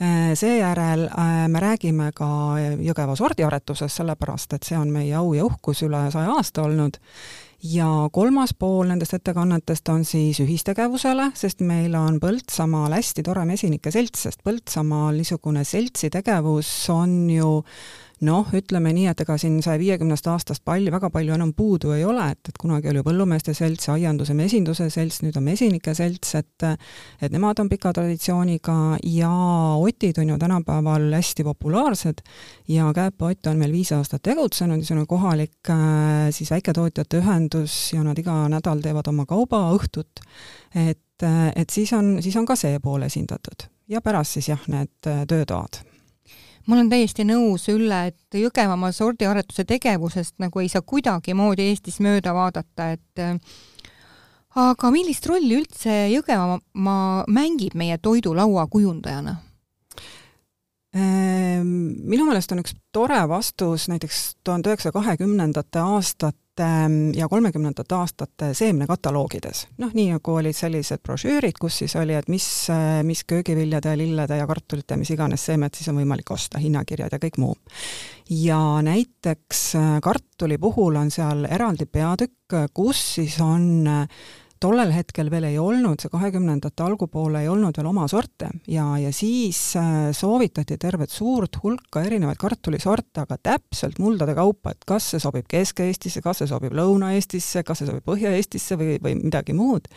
äh, 0.01 0.33
seejärel 0.33 1.07
äh, 1.07 1.47
me 1.47 1.63
räägime 1.63 2.11
ka 2.15 2.29
Jõgeva 2.79 3.15
sordiaretusest, 3.15 4.01
sellepärast 4.01 4.53
et 4.53 4.67
see 4.67 4.77
on 4.77 4.93
meie 4.93 5.15
au 5.15 5.33
ja 5.33 5.45
uhkus 5.45 5.85
üle 5.87 6.05
saja 6.11 6.37
aasta 6.37 6.67
olnud, 6.67 6.99
ja 7.63 7.87
kolmas 8.13 8.53
pool 8.57 8.89
nendest 8.89 9.15
ettekannetest 9.17 9.89
on 9.89 10.05
siis 10.05 10.39
ühistegevusele, 10.43 11.31
sest 11.37 11.63
meil 11.65 11.95
on 11.97 12.19
Põltsamaal 12.21 12.93
hästi 12.97 13.23
tore 13.25 13.45
mesinike 13.47 13.93
selts, 13.93 14.25
sest 14.27 14.43
Põltsamaal 14.45 15.15
niisugune 15.17 15.63
seltsi 15.67 16.11
tegevus 16.13 16.69
on 16.93 17.29
ju 17.29 17.51
noh, 18.23 18.47
ütleme 18.55 18.93
nii, 18.95 19.07
et 19.11 19.21
ega 19.25 19.35
siin 19.39 19.57
saja 19.63 19.79
viiekümnest 19.81 20.27
aastast 20.31 20.63
palju, 20.65 20.91
väga 20.93 21.09
palju 21.11 21.35
enam 21.35 21.51
puudu 21.57 21.91
ei 21.95 22.05
ole, 22.07 22.29
et, 22.31 22.49
et 22.49 22.57
kunagi 22.61 22.89
oli 22.91 23.03
põllumeeste 23.05 23.55
selts, 23.57 23.89
aianduse 23.91 24.35
mesinduse 24.37 24.87
selts, 24.93 25.21
nüüd 25.25 25.35
on 25.39 25.45
mesinike 25.47 25.95
selts, 25.97 26.35
et 26.39 26.65
et 26.65 27.33
nemad 27.33 27.59
on 27.59 27.69
pika 27.69 27.91
traditsiooniga 27.95 28.75
ja 29.11 29.31
otid 29.75 30.19
on 30.21 30.33
ju 30.33 30.37
tänapäeval 30.39 31.09
hästi 31.13 31.43
populaarsed 31.43 32.23
ja 32.71 32.91
Käepa-Ott 32.95 33.51
on 33.51 33.59
meil 33.59 33.73
viis 33.75 33.91
aastat 33.95 34.23
tegutsenud, 34.23 34.79
niisugune 34.79 35.05
kohalik 35.09 35.71
äh, 35.73 36.29
siis 36.35 36.51
väiketootjate 36.51 37.19
ühendus 37.23 37.79
ja 37.93 38.03
nad 38.03 38.19
iga 38.19 38.45
nädal 38.51 38.83
teevad 38.83 39.09
oma 39.11 39.25
kaubaõhtut, 39.29 40.23
et, 40.75 41.25
et 41.55 41.69
siis 41.69 41.93
on, 41.93 42.17
siis 42.23 42.35
on 42.39 42.47
ka 42.47 42.55
see 42.59 42.79
pool 42.83 43.07
esindatud 43.07 43.67
ja 43.89 44.01
pärast 44.01 44.39
siis 44.39 44.49
jah, 44.53 44.63
need 44.71 45.11
töötoad 45.29 45.83
ma 46.65 46.75
olen 46.75 46.89
täiesti 46.89 47.25
nõus, 47.27 47.67
Ülle, 47.69 48.07
et 48.11 48.39
Jõgevamaa 48.39 48.91
sordiaretuse 48.95 49.65
tegevusest 49.69 50.35
nagu 50.43 50.61
ei 50.63 50.69
saa 50.71 50.81
kuidagimoodi 50.81 51.69
Eestis 51.69 51.99
mööda 52.03 52.33
vaadata, 52.33 52.91
et 52.95 53.21
äh, 53.21 53.35
aga 54.55 54.91
millist 54.93 55.27
rolli 55.29 55.59
üldse 55.59 56.05
Jõgevamaa 56.13 57.25
mängib 57.27 57.75
meie 57.77 57.97
toidulaua 57.97 58.67
kujundajana? 58.71 59.35
Ehm, 60.95 61.67
minu 62.07 62.23
meelest 62.23 62.53
on 62.55 62.61
üks 62.63 62.75
tore 62.95 63.19
vastus 63.27 63.89
näiteks 63.91 64.37
tuhande 64.47 64.71
üheksasaja 64.71 64.95
kahekümnendate 64.95 65.81
aastate 65.83 66.44
ja 67.15 67.27
kolmekümnendate 67.27 67.95
aastate 67.95 68.53
seemnekataloogides. 68.55 69.65
noh, 69.77 69.91
nii 69.93 70.13
nagu 70.15 70.35
olid 70.39 70.55
sellised 70.55 71.03
brošüürid, 71.03 71.57
kus 71.59 71.81
siis 71.83 71.95
oli, 71.99 72.15
et 72.15 72.29
mis, 72.31 72.47
mis 73.03 73.23
köögiviljade, 73.27 73.97
lillede 73.97 74.37
ja 74.39 74.47
kartulite, 74.47 74.97
mis 74.97 75.11
iganes 75.11 75.45
seemet 75.45 75.75
siis 75.75 75.89
on 75.91 75.99
võimalik 75.99 76.31
osta, 76.31 76.61
hinnakirjad 76.63 77.11
ja 77.11 77.19
kõik 77.19 77.41
muu. 77.43 77.57
ja 78.29 78.61
näiteks 78.81 79.65
kartuli 80.01 80.57
puhul 80.57 80.95
on 80.95 81.11
seal 81.11 81.45
eraldi 81.49 81.85
peatükk, 81.85 82.57
kus 82.73 83.03
siis 83.15 83.39
on 83.43 83.87
äh, 83.87 84.07
tollel 84.65 84.91
hetkel 84.95 85.29
veel 85.29 85.45
ei 85.49 85.57
olnud, 85.61 86.01
see 86.01 86.11
kahekümnendate 86.11 86.83
algupoole 86.85 87.43
ei 87.43 87.49
olnud 87.51 87.77
veel 87.77 87.89
oma 87.89 88.07
sorte 88.09 88.49
ja, 88.71 88.85
ja 89.01 89.11
siis 89.13 89.59
äh, 89.79 90.09
soovitati 90.15 90.77
tervet 90.81 91.13
suurt 91.13 91.59
hulka 91.63 92.01
erinevaid 92.05 92.39
kartulisorte, 92.41 93.25
aga 93.25 93.37
täpselt 93.51 93.99
muldade 94.01 94.35
kaupa, 94.37 94.73
et 94.73 94.87
kas 94.87 95.11
see 95.13 95.21
sobib 95.21 95.47
Kesk-Eestisse, 95.51 96.23
kas 96.25 96.41
see 96.41 96.49
sobib 96.49 96.73
Lõuna-Eestisse, 96.77 97.61
kas 97.67 97.81
see 97.81 97.89
sobib 97.89 98.05
Põhja-Eestisse 98.09 98.77
või, 98.79 98.95
või 99.03 99.17
midagi 99.21 99.53
muud. 99.57 99.89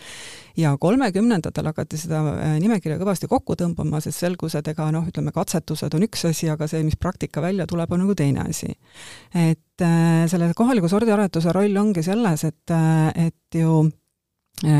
ja 0.58 0.74
kolmekümnendatel 0.80 1.70
hakati 1.70 2.00
seda 2.00 2.20
äh, 2.34 2.56
nimekirja 2.60 2.98
kõvasti 3.00 3.30
kokku 3.30 3.56
tõmbama, 3.58 4.02
sest 4.04 4.20
selgus, 4.24 4.58
et 4.58 4.68
ega 4.68 4.90
noh, 4.92 5.06
ütleme, 5.08 5.32
katsetused 5.32 5.94
on 5.96 6.04
üks 6.08 6.26
asi, 6.28 6.50
aga 6.52 6.68
see, 6.68 6.82
mis 6.84 6.98
praktika 7.00 7.44
välja 7.44 7.66
tuleb, 7.70 7.92
on 7.94 8.04
nagu 8.04 8.18
teine 8.18 8.44
asi. 8.48 8.74
et 9.32 9.86
äh, 9.86 10.26
selle 10.28 10.52
kohaliku 10.56 10.90
sordiaretuse 10.92 11.56
roll 11.56 11.80
ongi 11.80 12.04
selles, 12.04 12.44
et, 12.44 12.76
et 13.16 13.60
ju 13.62 13.86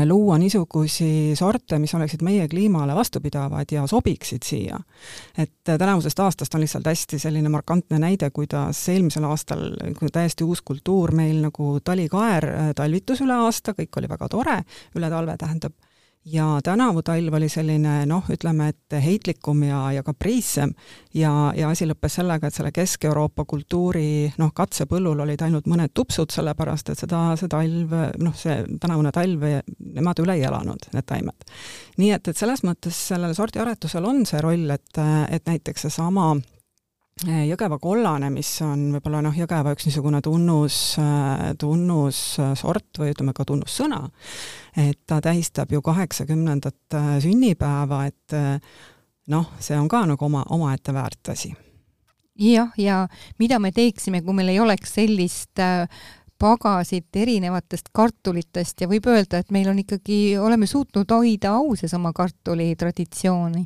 luua 0.05 0.37
niisugusi 0.37 1.35
sorte, 1.39 1.79
mis 1.79 1.93
oleksid 1.95 2.23
meie 2.25 2.47
kliimale 2.47 2.95
vastupidavad 2.95 3.71
ja 3.71 3.87
sobiksid 3.87 4.43
siia. 4.43 4.79
et 5.37 5.69
äh, 5.69 5.77
tänavusest 5.77 6.19
aastast 6.19 6.55
on 6.55 6.61
lihtsalt 6.61 6.85
hästi 6.85 7.19
selline 7.19 7.49
markantne 7.49 7.99
näide, 7.99 8.29
kuidas 8.29 8.89
eelmisel 8.89 9.23
aastal 9.23 9.71
täiesti 10.11 10.43
uus 10.43 10.61
kultuur 10.61 11.11
meil 11.15 11.41
nagu 11.41 11.79
talikaer 11.83 12.49
äh, 12.49 12.71
talvitus 12.75 13.21
üle 13.21 13.33
aasta, 13.33 13.71
kõik 13.77 14.01
oli 14.01 14.09
väga 14.09 14.27
tore, 14.27 14.57
üle 14.95 15.09
talve 15.09 15.37
tähendab 15.37 15.73
ja 16.25 16.59
tänavu 16.63 17.01
talv 17.01 17.33
oli 17.33 17.49
selline 17.49 18.03
noh, 18.09 18.27
ütleme, 18.31 18.69
et 18.73 18.97
heitlikum 19.03 19.63
ja, 19.63 19.79
ja 19.95 20.03
kapriissem 20.03 20.73
ja, 21.13 21.31
ja 21.55 21.69
asi 21.69 21.87
lõppes 21.89 22.19
sellega, 22.19 22.49
et 22.49 22.55
selle 22.55 22.71
Kesk-Euroopa 22.75 23.45
kultuuri 23.49 24.29
noh, 24.41 24.51
katsepõllul 24.55 25.23
olid 25.25 25.41
ainult 25.45 25.69
mõned 25.71 25.93
tupsud, 25.95 26.31
sellepärast 26.33 26.91
et 26.93 27.01
seda, 27.05 27.23
see 27.39 27.51
talv, 27.51 27.95
noh, 28.19 28.35
see 28.37 28.59
tänavune 28.81 29.13
talv, 29.15 29.47
nemad 29.79 30.23
üle 30.23 30.37
ei 30.37 30.45
elanud, 30.49 30.89
need 30.93 31.09
taimed. 31.09 31.49
nii 31.97 32.13
et, 32.17 32.31
et 32.31 32.37
selles 32.37 32.63
mõttes 32.67 32.99
sellel 33.09 33.35
sordiaretusel 33.37 34.05
on 34.05 34.25
see 34.29 34.43
roll, 34.43 34.69
et, 34.75 35.03
et 35.29 35.45
näiteks 35.47 35.87
seesama 35.87 36.33
Jõgeva 37.27 37.75
kollane, 37.81 38.29
mis 38.31 38.49
on 38.63 38.85
võib-olla 38.95 39.19
noh, 39.25 39.35
Jõgeva 39.35 39.73
üks 39.75 39.89
niisugune 39.89 40.21
tunnus, 40.23 40.77
tunnussort 41.59 43.01
või 43.01 43.11
ütleme 43.11 43.33
ka 43.35 43.43
tunnussõna, 43.49 44.05
et 44.79 45.01
ta 45.09 45.19
tähistab 45.23 45.73
ju 45.73 45.81
kaheksakümnendat 45.83 46.95
sünnipäeva, 47.25 48.05
et 48.07 48.37
noh, 49.29 49.49
see 49.59 49.77
on 49.77 49.89
ka 49.91 50.05
nagu 50.09 50.25
oma, 50.29 50.45
omaette 50.55 50.95
väärt 50.95 51.33
asi. 51.35 51.51
jah, 52.39 52.71
ja 52.79 53.01
mida 53.39 53.59
me 53.59 53.73
teeksime, 53.75 54.21
kui 54.23 54.33
meil 54.37 54.53
ei 54.53 54.59
oleks 54.63 54.95
sellist 54.95 55.59
äh, 55.59 55.89
pagasit 56.39 57.15
erinevatest 57.15 57.91
kartulitest 57.93 58.81
ja 58.81 58.87
võib 58.91 59.09
öelda, 59.11 59.41
et 59.41 59.51
meil 59.51 59.69
on 59.71 59.81
ikkagi, 59.81 60.37
oleme 60.39 60.69
suutnud 60.69 61.11
hoida 61.11 61.57
au 61.59 61.75
seesama 61.79 62.13
kartuli 62.15 62.71
traditsiooni 62.79 63.65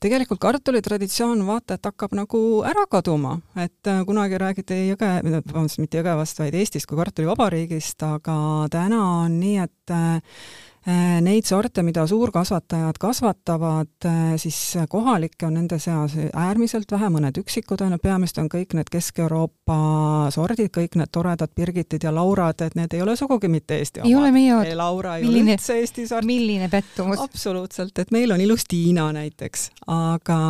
tegelikult 0.00 0.40
kartulitraditsioon 0.40 1.42
vaata 1.44 1.76
et 1.76 1.84
hakkab 1.84 2.14
nagu 2.16 2.38
ära 2.64 2.86
kaduma, 2.88 3.34
et 3.52 3.90
äh, 3.90 4.00
kunagi 4.08 4.38
räägiti 4.40 4.78
Jõge, 4.86 5.10
vabandust, 5.26 5.82
mitte 5.82 6.00
Jõgevast, 6.00 6.40
vaid 6.40 6.56
Eestist 6.56 6.88
kui 6.88 6.96
kartulivabariigist, 6.96 8.00
aga 8.06 8.38
täna 8.72 9.02
on 9.26 9.36
nii, 9.42 9.58
et 9.66 9.74
Äh, 9.90 10.20
neid 11.20 11.44
sorte, 11.44 11.82
mida 11.82 12.06
suurkasvatajad 12.06 12.98
kasvatavad, 13.00 13.88
äh, 14.04 14.36
siis 14.36 14.78
kohalikke 14.88 15.46
on 15.46 15.54
nende 15.54 15.78
seas 15.78 16.14
äärmiselt 16.32 16.92
vähe, 16.92 17.10
mõned 17.12 17.40
üksikud 17.40 17.82
on, 17.84 17.96
peamiselt 18.02 18.38
on 18.44 18.50
kõik 18.52 18.74
need 18.78 18.90
Kesk-Euroopa 18.92 19.78
sordid, 20.34 20.70
kõik 20.74 20.96
need 21.00 21.10
toredad 21.12 21.52
Birgitid 21.56 22.06
ja 22.06 22.12
Laurad, 22.14 22.62
et 22.64 22.76
need 22.78 22.94
ei 22.94 23.02
ole 23.02 23.16
sugugi 23.16 23.50
mitte 23.52 23.78
Eesti 23.78 24.00
omad. 24.00 24.10
ei 24.10 24.16
ole 24.16 24.32
meie 24.32 24.54
omad? 24.54 24.72
Laura 24.78 25.16
ei 25.16 25.26
milline, 25.26 25.56
ole 25.56 25.58
üldse 25.58 25.78
Eesti 25.82 26.06
sort. 26.06 26.28
milline 26.28 26.68
pettumus! 26.72 27.20
absoluutselt, 27.20 27.98
et 27.98 28.14
meil 28.14 28.32
on 28.32 28.40
ilus 28.40 28.64
Tiina 28.68 29.08
näiteks, 29.12 29.68
aga, 29.92 30.40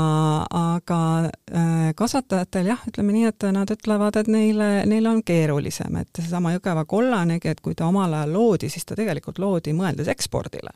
aga 0.61 1.00
äh, 1.25 1.90
kasvatajatel 1.97 2.73
jah, 2.75 2.85
ütleme 2.90 3.16
nii, 3.16 3.25
et 3.32 3.49
nad 3.56 3.75
ütlevad, 3.75 4.20
et 4.20 4.30
neile, 4.32 4.70
neil 4.87 5.11
on 5.11 5.23
keerulisem, 5.26 6.02
et 6.02 6.23
seesama 6.23 6.54
Jõgeva 6.54 6.85
kollanegi, 6.88 7.49
et 7.49 7.64
kui 7.64 7.75
ta 7.78 7.88
omal 7.88 8.14
ajal 8.20 8.32
loodi, 8.37 8.70
siis 8.70 8.87
ta 8.87 8.97
tegelikult 8.99 9.40
loodi 9.42 9.75
mõeldes 9.76 10.08
ekspordile, 10.19 10.75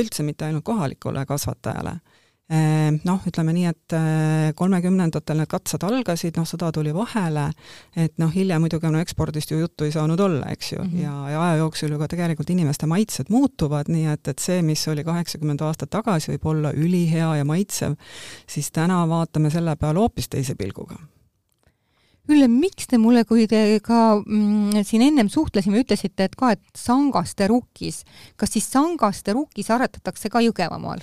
üldse 0.00 0.24
mitte 0.26 0.48
ainult 0.48 0.66
kohalikule 0.66 1.26
kasvatajale. 1.28 1.98
Noh, 3.06 3.26
ütleme 3.30 3.52
nii, 3.54 3.68
et 3.70 3.94
kolmekümnendatel 4.58 5.38
need 5.38 5.50
katsed 5.52 5.84
algasid, 5.86 6.34
noh, 6.34 6.48
sõda 6.48 6.72
tuli 6.74 6.90
vahele, 6.90 7.44
et 7.94 8.16
noh, 8.18 8.32
hiljem 8.34 8.64
muidugi 8.64 8.90
no 8.90 8.98
ekspordist 8.98 9.52
ju 9.52 9.60
juttu 9.60 9.86
ei 9.86 9.94
saanud 9.94 10.18
olla, 10.24 10.48
eks 10.50 10.72
ju. 10.72 10.80
Mm, 10.82 10.90
-hmm. 10.90 11.04
ja, 11.04 11.30
ja 11.30 11.44
aja 11.44 11.60
jooksul 11.60 11.94
ju 11.94 11.98
ka 12.00 12.08
tegelikult 12.10 12.50
inimeste 12.50 12.90
maitsed 12.90 13.30
muutuvad, 13.30 13.86
nii 13.86 14.10
et, 14.10 14.28
et 14.28 14.42
see, 14.42 14.62
mis 14.66 14.82
oli 14.88 15.06
kaheksakümmend 15.06 15.62
aastat 15.62 15.94
tagasi 15.94 16.32
võib-olla 16.32 16.74
ülihea 16.74 17.36
ja 17.36 17.44
maitsev, 17.44 17.94
siis 18.46 18.72
täna 18.72 19.06
vaatame 19.08 19.50
selle 19.50 19.76
peale 19.76 19.98
hoopis 20.02 20.28
teise 20.28 20.58
pilguga 20.58 20.98
Ülle, 22.30 22.46
miks 22.46 22.86
te 22.90 22.98
mulle, 23.00 23.24
kui 23.26 23.48
te 23.50 23.80
ka 23.82 24.20
mm, 24.20 24.84
siin 24.86 25.02
ennem 25.08 25.30
suhtlesime, 25.32 25.82
ütlesite, 25.82 26.28
et 26.28 26.38
ka, 26.38 26.54
et 26.54 26.62
Sangaste 26.78 27.48
rukkis, 27.50 28.04
kas 28.38 28.54
siis 28.54 28.70
Sangaste 28.70 29.34
rukkis 29.34 29.70
aretatakse 29.74 30.30
ka 30.30 30.42
Jõgevamaal? 30.44 31.02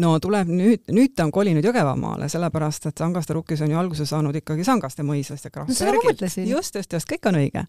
no 0.00 0.16
tuleb 0.22 0.48
nüüd, 0.50 0.82
nüüd 0.94 1.14
ta 1.14 1.26
on 1.26 1.32
kolinud 1.34 1.64
Jõgevamaale, 1.64 2.26
sellepärast 2.32 2.88
et 2.90 2.98
Sangaste 2.98 3.36
rukkis 3.36 3.62
on 3.64 3.70
ju 3.70 3.78
alguse 3.78 4.06
saanud 4.08 4.34
ikkagi 4.40 4.66
Sangaste 4.66 5.06
mõisast 5.06 5.46
ja 5.46 5.52
Krahvbergilt 5.54 6.24
no,. 6.24 6.30
just, 6.50 6.78
just, 6.80 6.96
just, 6.98 7.08
kõik 7.10 7.30
on 7.30 7.38
õige. 7.38 7.64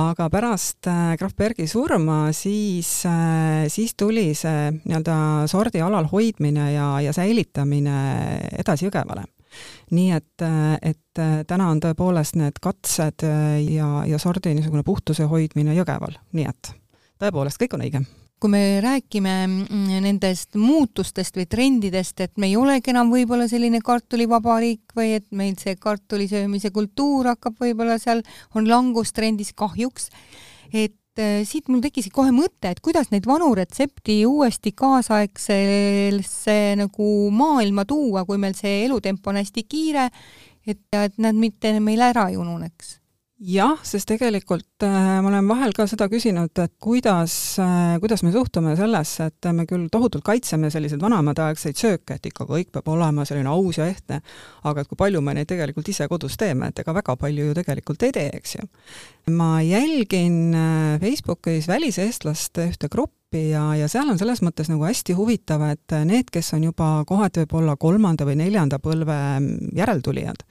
aga 0.00 0.28
pärast 0.32 0.90
äh, 0.90 1.14
Krahvbergi 1.20 1.68
surma 1.70 2.20
siis 2.36 2.90
äh,, 3.06 3.68
siis 3.70 3.94
tuli 3.98 4.32
see 4.38 4.72
nii-öelda 4.80 5.46
sordi 5.50 5.82
alal 5.84 6.10
hoidmine 6.10 6.72
ja, 6.74 6.90
ja 7.04 7.14
säilitamine 7.14 7.98
edasi 8.58 8.88
Jõgevale 8.88 9.28
nii 9.94 10.12
et, 10.16 10.46
et 10.82 11.22
täna 11.48 11.70
on 11.72 11.80
tõepoolest 11.82 12.38
need 12.38 12.60
katsed 12.62 13.24
ja, 13.24 13.88
ja 14.06 14.18
sordi 14.22 14.54
niisugune 14.54 14.84
puhtuse 14.86 15.26
hoidmine 15.30 15.76
Jõgeval, 15.78 16.18
nii 16.36 16.48
et 16.48 16.72
tõepoolest, 17.18 17.60
kõik 17.60 17.76
on 17.76 17.84
õige. 17.86 18.02
Kui 18.38 18.52
me 18.52 18.78
räägime 18.78 19.32
mm, 19.48 19.96
nendest 20.04 20.54
muutustest 20.54 21.34
või 21.34 21.48
trendidest, 21.50 22.20
et 22.22 22.36
me 22.38 22.46
ei 22.46 22.54
olegi 22.56 22.92
enam 22.92 23.10
võib-olla 23.10 23.48
selline 23.50 23.80
kartulivabariik 23.82 24.94
või 24.94 25.16
et 25.16 25.26
meil 25.34 25.56
see 25.58 25.74
kartuli 25.80 26.28
söömise 26.30 26.70
kultuur 26.70 27.32
hakkab 27.32 27.58
võib-olla 27.58 27.98
seal, 27.98 28.22
on 28.54 28.70
langustrendis 28.70 29.50
kahjuks, 29.58 30.12
et 30.70 30.94
Äh, 31.18 31.42
siit 31.42 31.66
mul 31.66 31.80
tekkiski 31.82 32.12
kohe 32.14 32.30
mõte, 32.30 32.70
et 32.70 32.78
kuidas 32.84 33.08
neid 33.10 33.24
vanu 33.26 33.48
retsepti 33.58 34.20
uuesti 34.28 34.70
kaasaegsesse 34.78 36.54
nagu 36.78 37.08
maailma 37.34 37.82
tuua, 37.90 38.22
kui 38.28 38.38
meil 38.38 38.54
see 38.54 38.84
elutempo 38.84 39.32
on 39.32 39.40
hästi 39.40 39.64
kiire, 39.66 40.06
et, 40.62 40.84
et 40.94 41.18
nad 41.18 41.34
mitte 41.34 41.74
meil 41.82 42.04
ära 42.06 42.28
ei 42.30 42.38
ununeks 42.38 42.98
jah, 43.38 43.78
sest 43.86 44.08
tegelikult 44.10 44.82
äh, 44.82 45.18
ma 45.22 45.30
olen 45.30 45.46
vahel 45.48 45.72
ka 45.76 45.86
seda 45.90 46.08
küsinud, 46.10 46.50
et 46.58 46.74
kuidas 46.82 47.32
äh,, 47.62 47.96
kuidas 48.02 48.24
me 48.26 48.32
suhtume 48.34 48.74
sellesse, 48.78 49.28
et 49.30 49.48
me 49.54 49.66
küll 49.68 49.86
tohutult 49.92 50.24
kaitseme 50.26 50.70
selliseid 50.74 51.02
vanemaaegseid 51.02 51.78
sööke, 51.78 52.18
et 52.18 52.26
ikka 52.30 52.48
kõik 52.48 52.72
peab 52.74 52.90
olema 52.90 53.26
selline 53.28 53.50
aus 53.52 53.78
ja 53.78 53.86
ehtne, 53.86 54.20
aga 54.66 54.82
et 54.82 54.90
kui 54.90 54.98
palju 54.98 55.22
me 55.22 55.36
neid 55.38 55.50
tegelikult 55.50 55.88
ise 55.92 56.08
kodus 56.10 56.38
teeme, 56.40 56.72
et 56.72 56.82
ega 56.82 56.94
väga 56.96 57.14
palju 57.20 57.50
ju 57.50 57.58
tegelikult 57.60 58.08
ei 58.08 58.16
tee, 58.16 58.32
eks 58.40 58.56
ju. 58.58 58.66
ma 59.38 59.58
jälgin 59.62 60.40
äh, 60.58 60.98
Facebookis 61.04 61.70
väliseestlaste 61.70 62.66
ühte 62.72 62.90
gruppi 62.90 63.50
ja, 63.52 63.70
ja 63.78 63.86
seal 63.92 64.10
on 64.10 64.18
selles 64.18 64.42
mõttes 64.42 64.72
nagu 64.72 64.82
hästi 64.88 65.14
huvitav, 65.14 65.62
et 65.70 65.94
need, 66.08 66.34
kes 66.34 66.50
on 66.58 66.66
juba 66.72 66.90
kohati 67.06 67.44
võib-olla 67.44 67.78
kolmanda 67.78 68.26
või 68.26 68.40
neljanda 68.42 68.82
põlve 68.82 69.18
järeltulijad, 69.78 70.42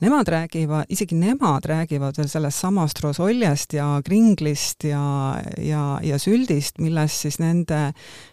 nemad 0.00 0.28
räägivad, 0.28 0.84
isegi 0.88 1.16
nemad 1.18 1.64
räägivad 1.64 2.18
veel 2.18 2.28
sellest 2.28 2.60
samast 2.64 3.00
rosoljest 3.00 3.72
ja 3.72 4.00
kringlist 4.04 4.84
ja, 4.84 5.36
ja, 5.58 5.84
ja 6.02 6.18
süldist, 6.18 6.78
millest 6.78 7.26
siis 7.26 7.38
nende 7.40 7.90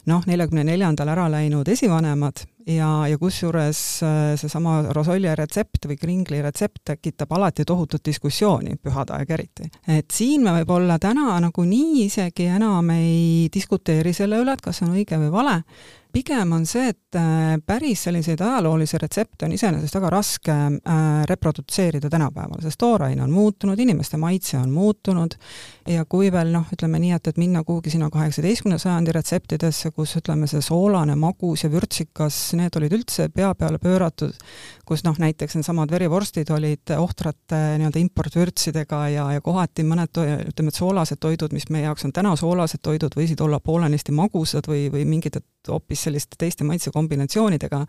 noh, 0.09 0.25
neljakümne 0.27 0.65
neljandal 0.67 1.13
ära 1.15 1.29
läinud 1.31 1.67
esivanemad 1.71 2.43
ja, 2.67 3.07
ja 3.07 3.17
kusjuures 3.17 3.79
äh, 4.03 4.19
seesama 4.39 4.81
rosolje 4.95 5.35
retsept 5.35 5.87
või 5.87 5.97
kringli 5.99 6.41
retsept 6.43 6.83
tekitab 6.91 7.31
alati 7.37 7.65
tohutut 7.67 8.03
diskussiooni, 8.05 8.77
pühade 8.81 9.15
aeg 9.17 9.33
eriti. 9.37 9.69
et 9.87 10.11
siin 10.11 10.43
me 10.43 10.55
võib-olla 10.59 10.99
täna 10.99 11.39
nagunii 11.43 12.05
isegi 12.05 12.47
enam 12.51 12.89
ei 12.95 13.49
diskuteeri 13.53 14.13
selle 14.13 14.39
üle, 14.43 14.55
et 14.55 14.63
kas 14.63 14.79
see 14.79 14.87
on 14.87 14.95
õige 14.97 15.19
või 15.19 15.31
vale, 15.31 15.59
pigem 16.13 16.51
on 16.53 16.65
see, 16.69 16.91
et 16.93 17.17
äh, 17.17 17.55
päris 17.65 18.03
selliseid 18.05 18.41
ajaloolisi 18.41 18.99
retsepte 19.01 19.47
on 19.47 19.53
iseenesest 19.55 19.95
väga 19.97 20.09
raske 20.13 20.53
äh, 20.53 20.99
reprodutseerida 21.29 22.09
tänapäeval, 22.09 22.61
sest 22.61 22.77
tooraine 22.81 23.23
on 23.23 23.31
muutunud, 23.33 23.79
inimeste 23.79 24.17
maitse 24.21 24.57
on 24.59 24.69
muutunud 24.71 25.33
ja 25.89 26.05
kui 26.09 26.29
veel 26.31 26.53
noh, 26.53 26.67
ütleme 26.75 27.01
nii, 27.01 27.15
et, 27.17 27.31
et 27.31 27.39
minna 27.41 27.63
kuhugi 27.65 27.93
sinna 27.93 28.11
kaheksateistkümnenda 28.13 28.81
sajandi 28.81 29.15
retseptidesse, 29.17 29.91
kus 29.95 30.13
ütleme, 30.19 30.47
see 30.49 30.61
soolane 30.61 31.15
magus 31.19 31.65
ja 31.65 31.71
vürtsikas, 31.73 32.37
need 32.59 32.77
olid 32.77 32.93
üldse 32.99 33.27
pea 33.33 33.49
peale 33.57 33.81
pööratud, 33.81 34.37
kus 34.85 35.05
noh, 35.07 35.17
näiteks 35.19 35.57
needsamad 35.57 35.91
verivorstid 35.91 36.53
olid 36.53 36.93
ohtrate 36.97 37.63
nii-öelda 37.81 38.01
importvürtsidega 38.03 39.01
ja, 39.15 39.27
ja 39.37 39.41
kohati 39.41 39.85
mõned 39.87 40.13
ütleme, 40.13 40.69
et 40.69 40.77
soolased 40.77 41.21
toidud, 41.23 41.57
mis 41.57 41.67
meie 41.73 41.87
jaoks 41.87 42.05
on 42.05 42.13
täna 42.13 42.35
soolased 42.37 42.83
toidud, 42.85 43.17
võisid 43.17 43.41
olla 43.41 43.59
poolenisti 43.63 44.13
magusad 44.13 44.69
või, 44.69 44.85
või 44.93 45.07
mingid 45.09 45.41
hoopis 45.67 46.02
selliste 46.03 46.37
teiste 46.39 46.67
maitsekombinatsioonidega. 46.67 47.85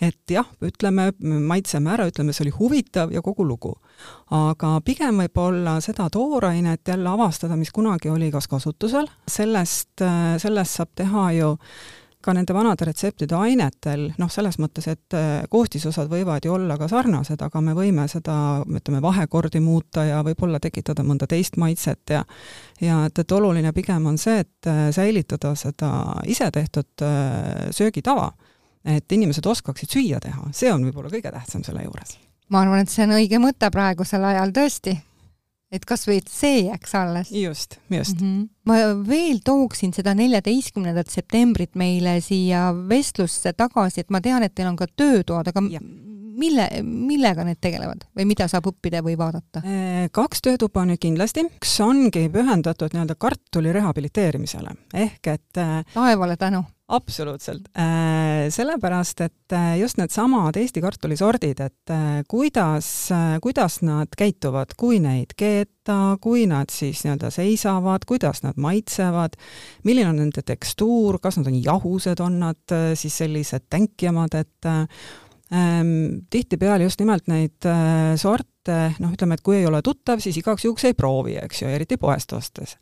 et 0.00 0.30
jah, 0.30 0.48
ütleme, 0.62 1.10
maitseme 1.22 1.94
ära, 1.94 2.08
ütleme, 2.10 2.34
see 2.34 2.46
oli 2.46 2.54
huvitav 2.58 3.12
ja 3.12 3.22
kogu 3.22 3.46
lugu. 3.46 3.74
aga 4.30 4.74
pigem 4.84 5.22
võib-olla 5.24 5.78
seda 5.84 6.08
toorainet 6.10 6.88
jälle 6.88 7.08
avastada, 7.08 7.56
mis 7.56 7.72
kunagi 7.72 8.10
oli 8.10 8.30
kas 8.30 8.48
kasutusel, 8.48 9.08
sellest, 9.28 10.04
sellest 10.42 10.80
saab 10.80 10.94
teha 10.98 11.26
ju 11.38 11.56
ka 12.22 12.34
nende 12.36 12.54
vanade 12.54 12.86
retseptide 12.86 13.36
ainetel, 13.36 14.08
noh, 14.18 14.30
selles 14.30 14.58
mõttes, 14.62 14.86
et 14.88 15.16
koostisosad 15.50 16.10
võivad 16.10 16.44
ju 16.46 16.54
olla 16.54 16.76
ka 16.80 16.88
sarnased, 16.90 17.42
aga 17.42 17.60
me 17.64 17.74
võime 17.76 18.06
seda, 18.10 18.36
ütleme, 18.66 19.02
vahekordi 19.02 19.60
muuta 19.60 20.04
ja 20.06 20.22
võib-olla 20.26 20.60
tekitada 20.62 21.04
mõnda 21.06 21.26
teist 21.30 21.58
maitset 21.60 22.14
ja 22.14 22.22
ja 22.82 23.04
et, 23.06 23.18
et 23.18 23.32
oluline 23.32 23.72
pigem 23.72 24.06
on 24.10 24.18
see, 24.18 24.42
et 24.42 24.70
äh, 24.70 24.88
säilitada 24.94 25.54
seda 25.58 25.92
isetehtud 26.26 27.04
äh, 27.06 27.70
söögitava, 27.70 28.30
et 28.84 29.12
inimesed 29.12 29.46
oskaksid 29.46 29.94
süüa 29.96 30.20
teha, 30.22 30.48
see 30.56 30.72
on 30.72 30.84
võib-olla 30.86 31.12
kõige 31.12 31.32
tähtsam 31.32 31.64
selle 31.66 31.84
juures. 31.86 32.18
ma 32.48 32.64
arvan, 32.64 32.82
et 32.82 32.92
see 32.92 33.06
on 33.06 33.16
õige 33.18 33.40
mõte 33.42 33.70
praegusel 33.72 34.24
ajal 34.32 34.54
tõesti 34.56 34.96
et 35.72 35.84
kas 35.88 36.06
või, 36.08 36.20
et 36.20 36.30
see 36.30 36.66
jääks 36.66 36.94
alles. 36.98 37.32
just, 37.32 37.78
just 37.90 38.20
mm. 38.20 38.28
-hmm. 38.28 38.48
ma 38.68 39.08
veel 39.08 39.40
tooksin 39.44 39.92
seda 39.96 40.14
neljateistkümnendat 40.14 41.10
septembrit 41.10 41.74
meile 41.74 42.20
siia 42.20 42.70
vestlusse 42.88 43.52
tagasi, 43.52 44.00
et 44.00 44.10
ma 44.10 44.20
tean, 44.20 44.42
et 44.42 44.54
teil 44.54 44.68
on 44.68 44.76
ka 44.76 44.86
töötoad, 44.96 45.48
aga 45.48 45.64
ja 45.70 45.80
mille, 46.38 46.68
millega 46.82 47.44
need 47.46 47.60
tegelevad 47.60 48.06
või 48.16 48.26
mida 48.28 48.48
saab 48.50 48.68
õppida 48.72 49.02
või 49.04 49.16
vaadata? 49.18 49.62
Äh, 49.64 50.06
kaks 50.12 50.44
töötuba 50.44 50.84
nüüd 50.88 51.00
kindlasti, 51.02 51.46
üks 51.48 51.74
ongi 51.84 52.28
pühendatud 52.32 52.94
nii-öelda 52.94 53.16
kartuli 53.20 53.72
rehabiliteerimisele, 53.72 54.76
ehk 55.06 55.32
et 55.34 55.62
äh, 55.62 55.80
taevale 55.94 56.36
tänu! 56.40 56.64
Absoluutselt, 56.92 57.70
äh, 57.78 58.48
sellepärast 58.52 59.24
et 59.24 59.56
just 59.80 59.98
needsamad 60.00 60.56
Eesti 60.60 60.80
kartulisordid, 60.84 61.60
et 61.64 61.92
kuidas, 62.28 62.86
kuidas 63.44 63.80
nad 63.84 64.12
käituvad, 64.18 64.76
kui 64.80 65.00
neid 65.02 65.34
keeta, 65.36 66.16
kui 66.22 66.46
nad 66.48 66.72
siis 66.72 67.02
nii-öelda 67.04 67.32
seisavad, 67.34 68.06
kuidas 68.08 68.44
nad 68.46 68.56
maitsevad, 68.60 69.36
milline 69.84 70.12
on 70.12 70.22
nende 70.22 70.44
tekstuur, 70.46 71.20
kas 71.20 71.40
nad 71.40 71.50
on 71.52 71.58
jahused, 71.58 72.22
on 72.24 72.40
nad 72.46 72.78
siis 72.96 73.20
sellised 73.24 73.68
tänkjamad, 73.72 74.40
et 74.40 74.72
Ehm, 75.52 76.24
tihtipeale 76.32 76.86
just 76.86 77.00
nimelt 77.02 77.26
neid 77.28 77.66
äh, 77.68 78.14
sorte, 78.16 78.76
noh, 79.02 79.12
ütleme, 79.12 79.36
et 79.36 79.42
kui 79.44 79.58
ei 79.58 79.66
ole 79.68 79.82
tuttav, 79.84 80.22
siis 80.24 80.38
igaks 80.40 80.64
juhuks 80.64 80.86
ei 80.88 80.96
proovi, 80.96 81.36
eks 81.42 81.60
ju, 81.64 81.68
eriti 81.68 81.98
poest 82.00 82.32
ostes. 82.32 82.78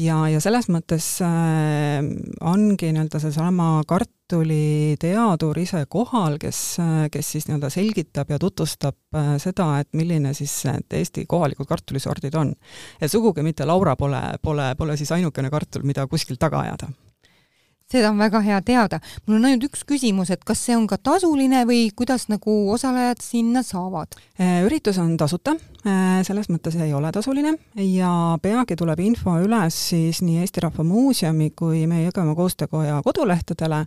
Ja, 0.00 0.16
ja 0.30 0.40
selles 0.42 0.68
mõttes 0.72 1.06
äh, 1.24 2.00
ongi 2.46 2.90
nii-öelda 2.94 3.20
seesama 3.22 3.68
kartuliteadur 3.88 5.60
ise 5.62 5.84
kohal, 5.90 6.38
kes, 6.40 6.62
kes 7.12 7.32
siis 7.36 7.48
nii-öelda 7.48 7.70
selgitab 7.72 8.32
ja 8.32 8.40
tutvustab 8.42 9.18
äh, 9.18 9.34
seda, 9.42 9.72
et 9.82 9.90
milline 9.98 10.34
siis 10.36 10.54
need 10.68 10.98
Eesti 11.00 11.26
kohalikud 11.30 11.68
kartulisordid 11.68 12.34
on. 12.40 12.54
et 13.00 13.12
sugugi 13.12 13.44
mitte 13.46 13.68
Laura 13.68 13.96
pole, 13.96 14.22
pole, 14.42 14.72
pole 14.78 14.96
siis 15.00 15.12
ainukene 15.16 15.52
kartul, 15.52 15.86
mida 15.88 16.06
kuskilt 16.10 16.40
taga 16.40 16.64
ajada 16.66 16.90
seda 17.90 18.10
on 18.10 18.18
väga 18.20 18.40
hea 18.44 18.60
teada. 18.62 19.00
mul 19.26 19.38
on 19.38 19.48
ainult 19.48 19.66
üks 19.70 19.82
küsimus, 19.88 20.30
et 20.30 20.44
kas 20.46 20.62
see 20.66 20.76
on 20.76 20.86
ka 20.90 20.98
tasuline 20.98 21.64
või 21.68 21.88
kuidas 21.96 22.28
nagu 22.30 22.54
osalejad 22.74 23.22
sinna 23.24 23.62
saavad? 23.66 24.16
Äh, 24.40 24.62
üritus 24.66 24.98
on 25.02 25.16
tasuta, 25.20 25.56
äh, 25.84 26.20
selles 26.26 26.50
mõttes 26.52 26.78
ei 26.80 26.94
ole 26.94 27.12
tasuline 27.12 27.56
ja 27.86 28.12
peagi 28.42 28.76
tuleb 28.78 29.02
info 29.04 29.36
üles 29.42 29.80
siis 29.90 30.22
nii 30.22 30.40
Eesti 30.44 30.64
Rahva 30.64 30.86
Muuseumi 30.86 31.50
kui 31.56 31.86
meie 31.90 32.08
Jõgevamaa 32.08 32.38
Koostöökoja 32.38 33.00
kodulehtedele, 33.04 33.84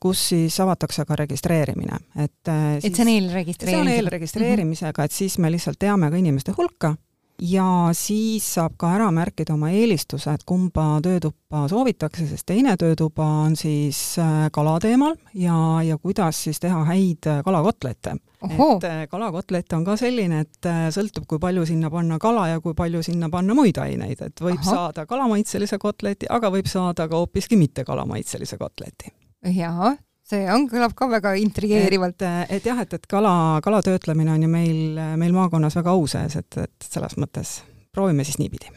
kus 0.00 0.28
siis 0.32 0.60
avatakse 0.60 1.06
ka 1.08 1.16
registreerimine, 1.24 2.02
et 2.16 2.52
siis, 2.80 2.90
et 2.90 2.94
see 2.94 3.06
on 3.06 3.14
eelregistreerimisega? 3.14 3.70
see 3.70 3.80
on 3.80 3.96
eelregistreerimisega, 3.96 5.08
et 5.08 5.22
siis 5.22 5.38
me 5.38 5.52
lihtsalt 5.52 5.78
teame 5.80 6.10
ka 6.10 6.20
inimeste 6.20 6.54
hulka 6.58 6.94
ja 7.42 7.66
siis 7.92 8.46
saab 8.54 8.76
ka 8.78 8.92
ära 8.94 9.08
märkida 9.14 9.54
oma 9.54 9.70
eelistused, 9.74 10.44
kumba 10.46 11.00
töötuppa 11.02 11.64
soovitakse, 11.70 12.26
sest 12.30 12.46
teine 12.46 12.76
töötuba 12.80 13.26
on 13.44 13.56
siis 13.58 14.18
äh, 14.22 14.46
kala 14.54 14.76
teemal 14.82 15.16
ja, 15.34 15.56
ja 15.86 15.98
kuidas 15.98 16.44
siis 16.46 16.60
teha 16.62 16.84
häid 16.88 17.26
äh, 17.30 17.42
kalakotlette. 17.44 18.16
et 18.44 18.84
äh, 18.84 19.02
kalakotlett 19.10 19.72
on 19.72 19.84
ka 19.84 19.96
selline, 19.96 20.44
et 20.46 20.70
sõltub, 20.94 21.26
kui 21.28 21.42
palju 21.42 21.66
sinna 21.66 21.90
panna 21.90 22.18
kala 22.22 22.48
ja 22.48 22.60
kui 22.60 22.74
palju 22.74 23.02
sinna 23.02 23.30
panna 23.30 23.54
muid 23.54 23.78
aineid, 23.82 24.20
et 24.20 24.40
võib 24.40 24.60
Aha. 24.60 24.70
saada 24.70 25.06
kalamaitselise 25.06 25.78
kotleti, 25.78 26.30
aga 26.30 26.50
võib 26.54 26.70
saada 26.70 27.08
ka 27.08 27.18
hoopiski 27.18 27.58
mitte 27.58 27.84
kalamaitselise 27.84 28.58
kotleti. 28.58 29.10
jaa, 29.54 29.96
see 30.24 30.46
on, 30.52 30.68
kõlab 30.70 30.94
ka 30.96 31.08
väga 31.10 31.34
intrigeerivalt. 31.40 32.24
et, 32.48 32.64
jah, 32.64 32.80
et, 32.80 32.96
et 32.96 33.10
kala, 33.10 33.60
kala 33.64 33.82
töötlemine 33.84 34.32
on 34.32 34.46
ju 34.46 34.48
meil, 34.50 35.02
meil 35.20 35.36
maakonnas 35.36 35.76
väga 35.80 35.92
au 35.92 36.06
sees, 36.10 36.38
et, 36.40 36.62
et 36.64 36.88
selles 36.88 37.18
mõttes 37.20 37.58
proovime 37.94 38.24
siis 38.26 38.40
niipidi. 38.40 38.72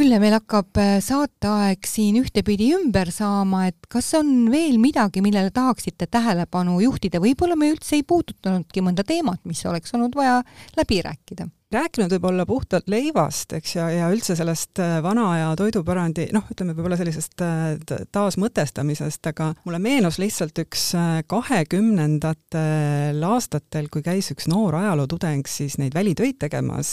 Ülle, 0.00 0.16
meil 0.22 0.32
hakkab 0.32 0.78
äh, 0.80 0.94
saateaeg 1.04 1.84
siin 1.84 2.16
ühtepidi 2.22 2.70
ümber 2.78 3.10
saama, 3.12 3.66
et 3.68 3.90
kas 3.92 4.08
on 4.16 4.46
veel 4.52 4.78
midagi, 4.80 5.20
millele 5.24 5.52
tahaksite 5.52 6.08
tähelepanu 6.08 6.78
juhtida, 6.80 7.20
võib-olla 7.20 7.58
me 7.60 7.68
üldse 7.74 7.98
ei 7.98 8.06
puudutanudki 8.08 8.84
mõnda 8.84 9.04
teemat, 9.04 9.42
mis 9.44 9.60
oleks 9.68 9.92
olnud 9.92 10.16
vaja 10.16 10.38
läbi 10.78 11.02
rääkida 11.04 11.50
rääkinud 11.74 12.12
võib-olla 12.14 12.44
puhtalt 12.48 12.88
leivast, 12.90 13.52
eks, 13.56 13.74
ja, 13.76 13.86
ja 13.92 14.08
üldse 14.12 14.36
sellest 14.38 14.80
äh, 14.82 14.96
vana 15.04 15.28
aja 15.34 15.52
toidupärandi, 15.58 16.28
noh, 16.34 16.44
ütleme 16.52 16.74
võib-olla 16.76 16.98
sellisest 17.00 17.44
äh, 17.44 18.02
taasmõtestamisest, 18.14 19.26
aga 19.32 19.52
mulle 19.66 19.80
meenus 19.82 20.18
lihtsalt 20.22 20.58
üks 20.64 20.88
äh, 20.98 21.22
kahekümnendatel 21.30 23.22
aastatel, 23.28 23.88
kui 23.92 24.04
käis 24.04 24.32
üks 24.34 24.48
noor 24.52 24.76
ajalootudeng 24.80 25.48
siis 25.50 25.78
neid 25.80 25.94
välitöid 25.96 26.38
tegemas 26.42 26.92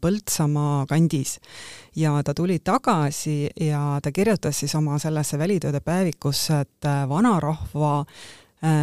Põltsamaa 0.00 0.86
kandis. 0.88 1.38
ja 1.96 2.16
ta 2.24 2.34
tuli 2.34 2.58
tagasi 2.58 3.50
ja 3.60 4.00
ta 4.02 4.12
kirjutas 4.12 4.58
siis 4.60 4.74
oma 4.74 4.98
sellesse 5.02 5.38
välitööde 5.38 5.80
päevikusse, 5.80 6.60
et 6.66 6.88
vanarahva 7.08 8.04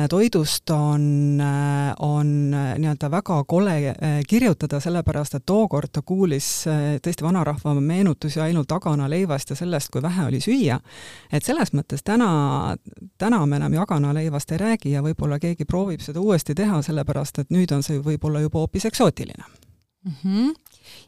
toidust 0.10 0.70
on, 0.70 1.40
äh, 1.42 1.94
on 2.00 2.54
äh, 2.54 2.76
nii-öelda 2.80 3.10
väga 3.12 3.44
kole 3.44 3.96
kirjutada, 4.30 4.80
sellepärast 4.80 5.40
et 5.40 5.46
tookord 5.46 5.90
ta 5.92 6.02
kuulis 6.06 6.48
tõesti 7.04 7.26
vanarahva 7.26 7.74
meenutusi 7.82 8.40
ainult 8.40 8.72
aganaleivast 8.72 9.50
ja 9.50 9.58
sellest, 9.58 9.90
kui 9.92 10.02
vähe 10.02 10.28
oli 10.28 10.42
süüa. 10.42 10.80
et 11.32 11.44
selles 11.44 11.74
mõttes 11.74 12.04
täna, 12.06 12.76
täna 13.18 13.46
me 13.46 13.56
enam 13.56 13.74
jaganaleivast 13.74 14.52
ei 14.52 14.58
räägi 14.58 14.92
ja 14.92 15.02
võib-olla 15.02 15.40
keegi 15.40 15.66
proovib 15.66 16.02
seda 16.02 16.22
uuesti 16.22 16.56
teha, 16.56 16.82
sellepärast 16.82 17.40
et 17.40 17.50
nüüd 17.50 17.72
on 17.74 17.84
see 17.84 18.00
võib-olla 18.00 18.46
juba 18.46 18.60
hoopis 18.60 18.86
eksootiline 18.86 19.44
mm. 20.06 20.14
-hmm. 20.24 20.54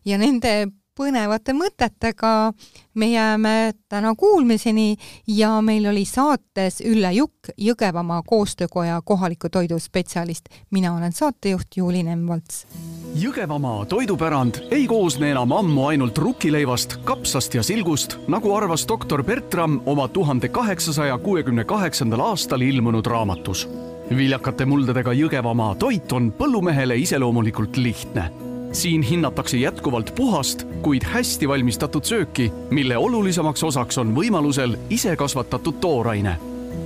ja 0.06 0.18
nende 0.18 0.68
põnevate 0.96 1.54
mõtetega 1.54 2.54
me 2.96 3.10
jääme 3.12 3.74
täna 3.90 4.14
kuulmiseni 4.16 4.96
ja 5.28 5.62
meil 5.62 5.86
oli 5.92 6.06
saates 6.06 6.80
Ülle 6.86 7.12
Jukk, 7.14 7.52
Jõgevamaa 7.58 8.22
koostöökoja 8.26 9.02
kohaliku 9.06 9.50
toidu 9.50 9.80
spetsialist. 9.80 10.46
mina 10.72 10.96
olen 10.96 11.12
saatejuht 11.12 11.78
Juuli 11.78 12.04
Nemvalts. 12.04 12.68
Jõgevamaa 13.16 13.86
toidupärand 13.86 14.56
ei 14.72 14.88
koosne 14.88 15.32
enam 15.32 15.52
ammu 15.52 15.88
ainult 15.88 16.18
rukkileivast, 16.18 16.98
kapsast 17.04 17.54
ja 17.54 17.64
silgust, 17.64 18.18
nagu 18.28 18.56
arvas 18.56 18.88
doktor 18.88 19.24
Bertram 19.24 19.82
oma 19.86 20.08
tuhande 20.08 20.48
kaheksasaja 20.48 21.18
kuuekümne 21.18 21.64
kaheksandal 21.64 22.20
aastal 22.20 22.62
ilmunud 22.62 23.06
raamatus. 23.06 23.70
viljakate 24.18 24.66
muldadega 24.66 25.14
Jõgevamaa 25.14 25.76
toit 25.76 26.12
on 26.12 26.32
põllumehele 26.32 26.96
iseloomulikult 26.96 27.78
lihtne 27.78 28.45
siin 28.76 29.02
hinnatakse 29.02 29.58
jätkuvalt 29.58 30.16
puhast, 30.16 30.66
kuid 30.82 31.04
hästi 31.04 31.48
valmistatud 31.48 32.04
sööki, 32.04 32.52
mille 32.70 32.98
olulisemaks 32.98 33.64
osaks 33.64 33.98
on 33.98 34.12
võimalusel 34.16 34.76
ise 34.90 35.16
kasvatatud 35.16 35.80
tooraine. 35.82 36.38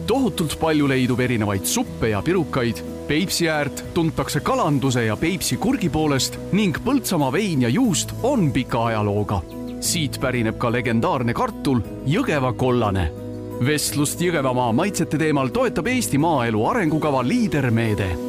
tohutult 0.08 0.56
palju 0.60 0.88
leidub 0.88 1.20
erinevaid 1.20 1.66
suppe 1.66 2.10
ja 2.10 2.22
pirukaid. 2.22 2.82
Peipsi 3.08 3.50
äärt 3.50 3.84
tuntakse 3.94 4.40
kalanduse 4.40 5.06
ja 5.06 5.18
Peipsi 5.18 5.58
kurgi 5.58 5.90
poolest 5.90 6.38
ning 6.52 6.78
Põltsamaa 6.86 7.32
vein 7.32 7.62
ja 7.62 7.70
juust 7.70 8.14
on 8.24 8.52
pika 8.52 8.86
ajalooga. 8.86 9.42
siit 9.80 10.20
pärineb 10.22 10.58
ka 10.58 10.72
legendaarne 10.72 11.34
kartul 11.34 11.82
Jõgeva 12.06 12.54
kollane 12.54 13.12
vestlust 13.66 14.22
Jõgevamaa 14.22 14.74
maitsete 14.74 15.18
teemal 15.18 15.48
toetab 15.48 15.88
Eesti 15.88 16.18
maaelu 16.18 16.66
arengukava 16.66 17.28
Liidermeede 17.28 18.29